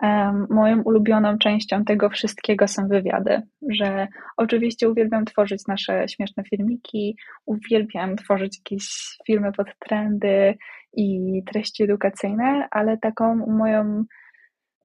um, 0.02 0.48
moją 0.50 0.82
ulubioną 0.82 1.38
częścią 1.38 1.86
tego 1.86 2.10
wszystkiego 2.10 2.68
są 2.68 2.88
wywiady. 2.88 3.42
Że 3.70 4.08
oczywiście 4.38 4.90
uwielbiam 4.90 5.26
tworzyć 5.26 5.68
nasze 5.68 6.08
śmieszne 6.08 6.44
filmiki, 6.44 7.18
uwielbiam 7.46 8.16
tworzyć 8.16 8.58
jakieś 8.58 9.18
filmy 9.26 9.52
pod 9.52 9.68
trendy 9.80 10.58
i 10.94 11.42
treści 11.52 11.84
edukacyjne, 11.84 12.68
ale 12.72 12.98
taką 12.98 13.36
moją 13.36 14.04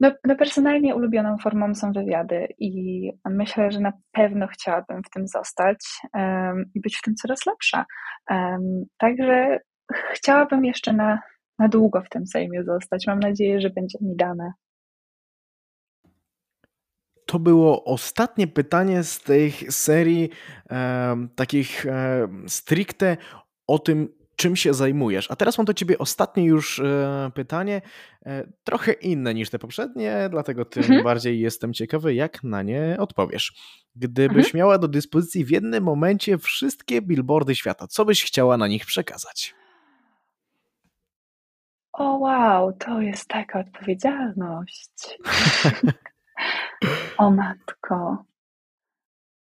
no, 0.05 0.12
no 0.25 0.37
personalnie 0.37 0.95
ulubioną 0.95 1.38
formą 1.38 1.75
są 1.75 1.93
wywiady 1.93 2.49
i 2.59 3.11
myślę, 3.25 3.73
że 3.73 3.81
na 3.81 3.93
pewno 4.12 4.47
chciałabym 4.47 5.03
w 5.03 5.11
tym 5.11 5.29
zostać 5.29 5.87
um, 6.14 6.64
i 6.75 6.81
być 6.81 6.97
w 6.97 7.03
tym 7.03 7.14
coraz 7.14 7.47
lepsza. 7.47 7.85
Um, 8.31 8.85
także 8.99 9.61
chciałabym 10.12 10.64
jeszcze 10.64 10.93
na, 10.93 11.21
na 11.59 11.69
długo 11.69 12.03
w 12.03 12.09
tym 12.09 12.27
Sejmie 12.27 12.64
zostać. 12.64 13.07
Mam 13.07 13.21
nadzieję, 13.21 13.61
że 13.61 13.71
będzie 13.71 13.99
mi 14.01 14.17
dane. 14.17 14.53
To 17.27 17.38
było 17.38 17.85
ostatnie 17.85 18.47
pytanie 18.47 19.03
z 19.03 19.21
tej 19.21 19.51
serii 19.71 20.31
um, 20.71 21.29
takich 21.37 21.87
stricte 22.47 23.17
o 23.67 23.79
tym, 23.79 24.09
czym 24.37 24.57
się 24.57 24.75
zajmujesz. 24.75 25.31
A 25.31 25.37
teraz 25.37 25.59
mam 25.59 25.64
do 25.64 25.75
ciebie 25.75 25.99
ostatnie 25.99 26.44
już 26.44 26.79
e, 26.79 27.31
pytanie, 27.35 27.83
e, 28.27 28.47
trochę 28.64 28.92
inne 28.92 29.35
niż 29.35 29.51
te 29.51 29.59
poprzednie, 29.59 30.29
dlatego 30.31 30.64
tym 30.64 30.83
mhm. 30.83 31.05
bardziej 31.05 31.40
jestem 31.40 31.73
ciekawy, 31.73 32.14
jak 32.14 32.44
na 32.44 32.62
nie 32.62 32.97
odpowiesz. 32.99 33.53
Gdybyś 33.97 34.47
mhm. 34.47 34.59
miała 34.59 34.79
do 34.79 34.88
dyspozycji 34.88 35.44
w 35.44 35.51
jednym 35.51 35.85
momencie 35.85 36.38
wszystkie 36.38 37.03
billboardy 37.03 37.55
świata, 37.55 37.87
co 37.87 38.05
byś 38.05 38.25
chciała 38.25 38.57
na 38.57 38.66
nich 38.66 38.87
przekazać? 38.87 39.55
O 41.93 42.18
wow, 42.18 42.72
to 42.72 43.01
jest 43.01 43.28
taka 43.28 43.61
odpowiedzialność. 43.61 45.18
o 47.18 47.30
matko. 47.30 48.24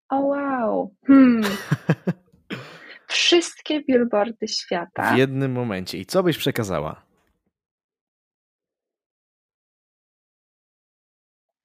O 0.08 0.16
wow. 0.16 0.94
Hmm. 1.06 1.42
wszystkie 3.10 3.84
billboardy 3.84 4.48
świata. 4.48 5.14
W 5.14 5.18
jednym 5.18 5.52
momencie. 5.52 5.98
I 5.98 6.06
co 6.06 6.22
byś 6.22 6.38
przekazała? 6.38 7.02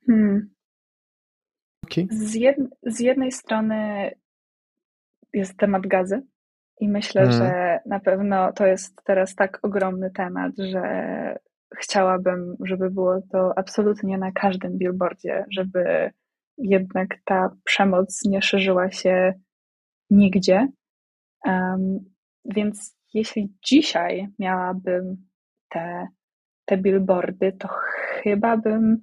Hmm. 0.08 0.50
Okay. 1.86 2.08
Z, 2.12 2.36
jed 2.36 2.58
z 2.84 3.00
jednej 3.00 3.32
strony 3.32 4.12
jest 5.34 5.58
temat 5.58 5.88
gazy 5.88 6.22
i 6.80 6.90
myślę, 6.90 7.22
hmm. 7.22 7.40
że 7.40 7.80
na 7.86 8.00
pewno 8.00 8.54
to 8.54 8.66
jest 8.66 9.02
teraz 9.04 9.36
tak 9.36 9.60
ogromny 9.62 10.12
temat, 10.12 10.52
że 10.58 10.84
chciałabym, 11.78 12.56
żeby 12.64 12.92
było 12.92 13.22
to 13.32 13.58
absolutnie 13.58 14.18
na 14.18 14.32
każdym 14.32 14.78
billboardzie, 14.78 15.46
żeby 15.52 16.12
jednak 16.58 17.08
ta 17.26 17.50
przemoc 17.64 18.26
nie 18.26 18.42
szerzyła 18.42 18.92
się 18.92 19.34
nigdzie, 20.10 20.68
więc 22.46 22.98
jeśli 23.14 23.54
dzisiaj 23.66 24.28
miałabym 24.40 25.28
te, 25.70 26.08
te 26.66 26.78
billboardy, 26.78 27.52
to 27.60 27.68
chyba 28.24 28.58
bym 28.58 29.02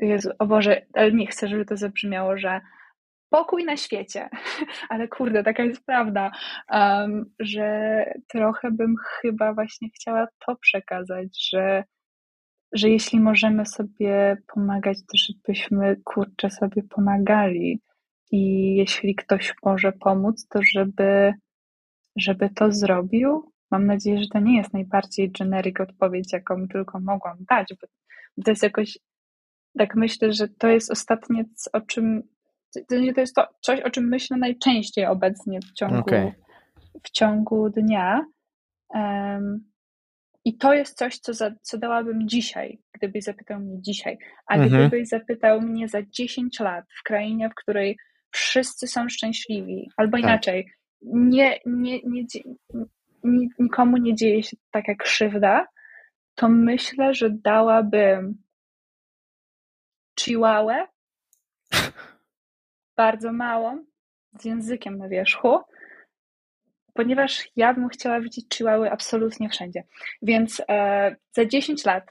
Jezu, 0.00 0.30
o 0.38 0.46
Boże, 0.46 0.86
ale 0.94 1.12
nie 1.12 1.26
chcę, 1.26 1.48
żeby 1.48 1.64
to 1.64 1.76
zabrzmiało, 1.76 2.38
że 2.38 2.60
pokój 3.30 3.64
na 3.64 3.76
świecie, 3.76 4.28
ale 4.90 5.08
kurde, 5.08 5.42
taka 5.42 5.62
jest 5.62 5.86
prawda, 5.86 6.30
um, 6.72 7.24
że 7.40 8.04
trochę 8.28 8.70
bym 8.70 8.94
chyba 9.20 9.54
właśnie 9.54 9.88
chciała 9.94 10.26
to 10.46 10.56
przekazać, 10.56 11.48
że, 11.50 11.84
że 12.72 12.88
jeśli 12.88 13.20
możemy 13.20 13.66
sobie 13.66 14.36
pomagać, 14.54 14.98
to 14.98 15.12
żebyśmy 15.14 15.96
kurczę 16.04 16.50
sobie 16.50 16.82
pomagali 16.82 17.80
i 18.30 18.74
jeśli 18.76 19.14
ktoś 19.14 19.54
może 19.64 19.92
pomóc, 19.92 20.46
to 20.48 20.60
żeby, 20.74 21.32
żeby 22.16 22.50
to 22.50 22.72
zrobił. 22.72 23.52
Mam 23.70 23.86
nadzieję, 23.86 24.18
że 24.18 24.28
to 24.32 24.38
nie 24.38 24.56
jest 24.56 24.72
najbardziej 24.72 25.30
generic 25.30 25.80
odpowiedź, 25.80 26.32
jaką 26.32 26.68
tylko 26.68 27.00
mogłam 27.00 27.36
dać, 27.50 27.74
bo 27.80 27.86
to 28.44 28.50
jest 28.50 28.62
jakoś, 28.62 28.98
tak 29.78 29.94
myślę, 29.94 30.32
że 30.32 30.48
to 30.48 30.68
jest 30.68 30.90
ostatnie, 30.90 31.44
o 31.72 31.80
czym 31.80 32.22
to 32.88 33.20
jest 33.20 33.34
to 33.34 33.48
coś, 33.60 33.80
o 33.80 33.90
czym 33.90 34.08
myślę 34.08 34.36
najczęściej 34.36 35.06
obecnie 35.06 35.60
w 35.60 35.72
ciągu, 35.72 35.98
okay. 35.98 36.32
w 37.06 37.10
ciągu 37.10 37.70
dnia. 37.70 38.26
Um, 38.88 39.70
I 40.44 40.56
to 40.56 40.74
jest 40.74 40.98
coś, 40.98 41.18
co, 41.18 41.34
za, 41.34 41.50
co 41.62 41.78
dałabym 41.78 42.28
dzisiaj, 42.28 42.82
gdybyś 42.92 43.24
zapytał 43.24 43.60
mnie 43.60 43.82
dzisiaj. 43.82 44.18
A 44.46 44.54
mhm. 44.54 44.88
gdybyś 44.88 45.08
zapytał 45.08 45.60
mnie 45.60 45.88
za 45.88 46.02
10 46.02 46.60
lat 46.60 46.84
w 47.00 47.02
krainie, 47.02 47.50
w 47.50 47.54
której 47.54 47.96
wszyscy 48.30 48.86
są 48.86 49.08
szczęśliwi, 49.08 49.90
albo 49.96 50.16
tak. 50.16 50.22
inaczej, 50.22 50.72
nie, 51.02 51.58
nie, 51.66 52.00
nie, 52.02 52.24
nie, 53.24 53.48
nikomu 53.58 53.96
nie 53.96 54.14
dzieje 54.14 54.42
się 54.42 54.56
taka 54.70 54.94
krzywda, 54.94 55.66
to 56.34 56.48
myślę, 56.48 57.14
że 57.14 57.30
dałabym 57.30 58.42
chihuahua 60.20 60.88
bardzo 62.96 63.32
małą, 63.32 63.84
z 64.38 64.44
językiem 64.44 64.98
na 64.98 65.08
wierzchu, 65.08 65.58
ponieważ 66.94 67.48
ja 67.56 67.74
bym 67.74 67.88
chciała 67.88 68.20
widzieć 68.20 68.46
chihuahy 68.54 68.90
absolutnie 68.90 69.48
wszędzie. 69.48 69.84
Więc 70.22 70.62
e, 70.68 71.16
za 71.32 71.44
10 71.46 71.84
lat, 71.84 72.04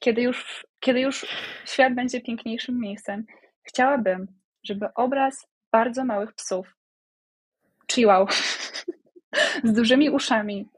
kiedy 0.00 0.22
już, 0.22 0.66
kiedy 0.80 1.00
już 1.00 1.26
świat 1.64 1.94
będzie 1.94 2.20
piękniejszym 2.20 2.80
miejscem, 2.80 3.24
chciałabym, 3.62 4.26
żeby 4.64 4.86
obraz 4.94 5.46
bardzo 5.72 6.04
małych 6.04 6.32
psów, 6.32 6.76
chihuahua, 7.92 8.34
z 9.64 9.72
dużymi 9.72 10.10
uszami, 10.10 10.68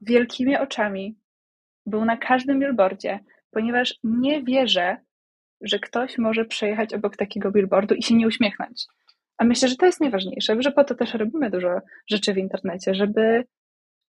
wielkimi 0.00 0.56
oczami, 0.56 1.16
był 1.86 2.04
na 2.04 2.16
każdym 2.16 2.60
billboardzie, 2.60 3.20
ponieważ 3.50 3.94
nie 4.04 4.42
wierzę, 4.42 4.96
że 5.60 5.78
ktoś 5.78 6.18
może 6.18 6.44
przejechać 6.44 6.94
obok 6.94 7.16
takiego 7.16 7.50
billboardu 7.50 7.94
i 7.94 8.02
się 8.02 8.14
nie 8.14 8.26
uśmiechnąć. 8.26 8.86
A 9.38 9.44
myślę, 9.44 9.68
że 9.68 9.76
to 9.76 9.86
jest 9.86 10.00
najważniejsze, 10.00 10.56
że 10.62 10.72
po 10.72 10.84
to 10.84 10.94
też 10.94 11.14
robimy 11.14 11.50
dużo 11.50 11.68
rzeczy 12.10 12.34
w 12.34 12.38
internecie, 12.38 12.94
żeby, 12.94 13.44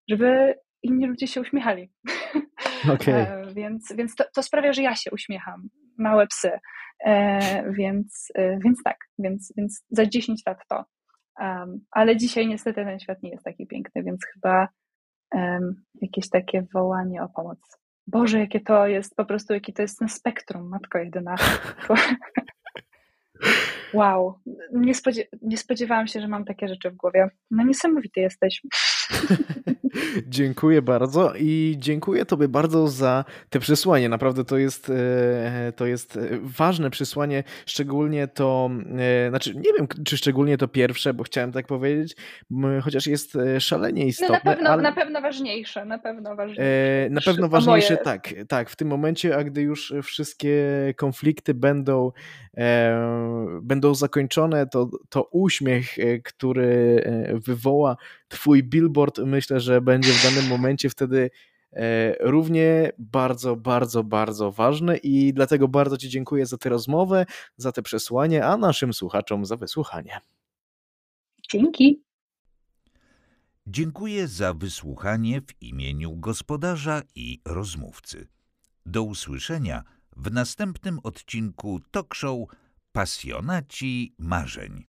żeby 0.10 0.56
inni 0.84 1.08
ludzie 1.08 1.28
się 1.28 1.42
uśmiechali. 1.42 1.92
Okay. 2.94 3.14
E, 3.14 3.54
więc 3.54 3.94
więc 3.96 4.16
to, 4.16 4.24
to, 4.34 4.44
sprawia, 4.44 4.74
że 4.74 4.82
ja 4.82 4.96
się 4.96 5.12
uśmiecham. 5.12 5.70
Małe 5.98 6.28
psy. 6.28 6.52
E, 7.06 7.72
więc, 7.72 8.32
e, 8.36 8.60
więc 8.60 8.84
tak, 8.84 8.98
więc, 9.20 9.54
więc 9.58 9.86
za 9.92 10.06
10 10.06 10.42
lat 10.46 10.58
to. 10.70 10.86
Um, 11.40 11.86
ale 11.92 12.18
dzisiaj 12.18 12.48
niestety 12.48 12.86
ten 12.86 13.00
świat 13.00 13.24
nie 13.24 13.30
jest 13.30 13.44
taki 13.44 13.68
piękny, 13.68 14.04
więc 14.04 14.26
chyba 14.34 14.68
um, 15.34 15.84
jakieś 16.02 16.30
takie 16.30 16.66
wołanie 16.74 17.24
o 17.24 17.30
pomoc. 17.30 17.60
Boże, 18.08 18.40
jakie 18.40 18.60
to 18.60 18.88
jest, 18.88 19.16
po 19.16 19.26
prostu 19.26 19.54
jakie 19.54 19.74
to 19.74 19.82
jest 19.82 20.00
ten 20.00 20.10
spektrum, 20.10 20.70
matko 20.70 20.98
jedyna. 20.98 21.36
Wow, 23.94 24.40
nie, 24.74 24.96
spodziew 24.96 25.28
nie 25.42 25.58
spodziewałam 25.58 26.08
się, 26.08 26.22
że 26.22 26.28
mam 26.28 26.46
takie 26.46 26.68
rzeczy 26.68 26.92
w 26.92 26.96
głowie. 26.96 27.30
No 27.52 27.64
niesamowity 27.64 28.20
jesteś. 28.20 28.62
dziękuję 30.28 30.82
bardzo 30.82 31.34
i 31.38 31.76
dziękuję 31.78 32.26
Tobie 32.26 32.48
bardzo 32.48 32.88
za 32.88 33.26
te 33.50 33.60
przesłanie. 33.60 34.10
Naprawdę 34.10 34.46
to 34.46 34.58
jest, 34.58 34.90
e, 34.90 35.74
to 35.76 35.86
jest 35.86 36.20
ważne 36.42 36.90
przesłanie, 36.90 37.44
szczególnie 37.66 38.28
to, 38.28 38.70
e, 39.26 39.30
znaczy 39.30 39.56
nie 39.56 39.74
wiem, 39.78 39.88
czy 40.06 40.18
szczególnie 40.18 40.58
to 40.58 40.68
pierwsze, 40.68 41.14
bo 41.14 41.24
chciałem 41.24 41.52
tak 41.52 41.68
powiedzieć, 41.68 42.16
chociaż 42.84 43.08
jest 43.08 43.36
e, 43.36 43.62
szalenie 43.62 44.06
istotne. 44.06 44.40
No 44.46 44.52
na 44.52 44.56
pewno, 44.56 44.70
ale... 44.70 44.82
na 44.82 44.92
pewno 44.92 45.22
ważniejsze, 45.22 45.86
na 45.86 45.98
pewno 45.98 46.36
ważniejsze. 46.36 47.08
Na 47.10 47.22
pewno 47.22 47.50
ważniejsze, 47.50 47.98
tak, 47.98 48.34
tak. 48.48 48.70
W 48.70 48.76
tym 48.76 48.88
momencie, 48.88 49.38
a 49.38 49.44
gdy 49.44 49.62
już 49.62 49.94
wszystkie 50.04 50.54
konflikty 50.98 51.54
będą, 51.54 52.12
będą 53.62 53.96
zakończone, 53.96 54.68
to, 54.68 54.90
to 55.10 55.24
uśmiech, 55.24 55.96
który 56.24 57.04
wywoła 57.46 57.98
Twój 58.28 58.64
billboard, 58.64 59.18
myślę, 59.18 59.60
że 59.60 59.82
będzie 59.82 60.12
w 60.14 60.24
danym 60.24 60.50
momencie 60.50 60.90
wtedy 60.90 61.30
e, 61.74 62.16
równie 62.20 62.92
bardzo, 62.98 63.56
bardzo, 63.56 64.04
bardzo 64.04 64.52
ważny 64.52 64.98
i 64.98 65.34
dlatego 65.34 65.68
bardzo 65.68 65.98
Ci 65.98 66.10
dziękuję 66.10 66.46
za 66.46 66.58
tę 66.58 66.70
rozmowę, 66.70 67.26
za 67.58 67.72
te 67.72 67.82
przesłanie, 67.82 68.46
a 68.46 68.58
naszym 68.58 68.94
słuchaczom 68.94 69.46
za 69.46 69.58
wysłuchanie. 69.58 70.20
Dzięki. 71.52 72.02
Dziękuję 73.68 74.28
za 74.28 74.54
wysłuchanie 74.54 75.42
w 75.42 75.62
imieniu 75.62 76.16
gospodarza 76.16 77.02
i 77.16 77.42
rozmówcy. 77.46 78.28
Do 78.86 79.04
usłyszenia 79.04 79.84
w 80.16 80.32
następnym 80.32 81.00
odcinku 81.04 81.80
talk 81.92 82.16
show 82.16 82.48
Pasjonaci 82.92 84.16
Marzeń. 84.18 84.91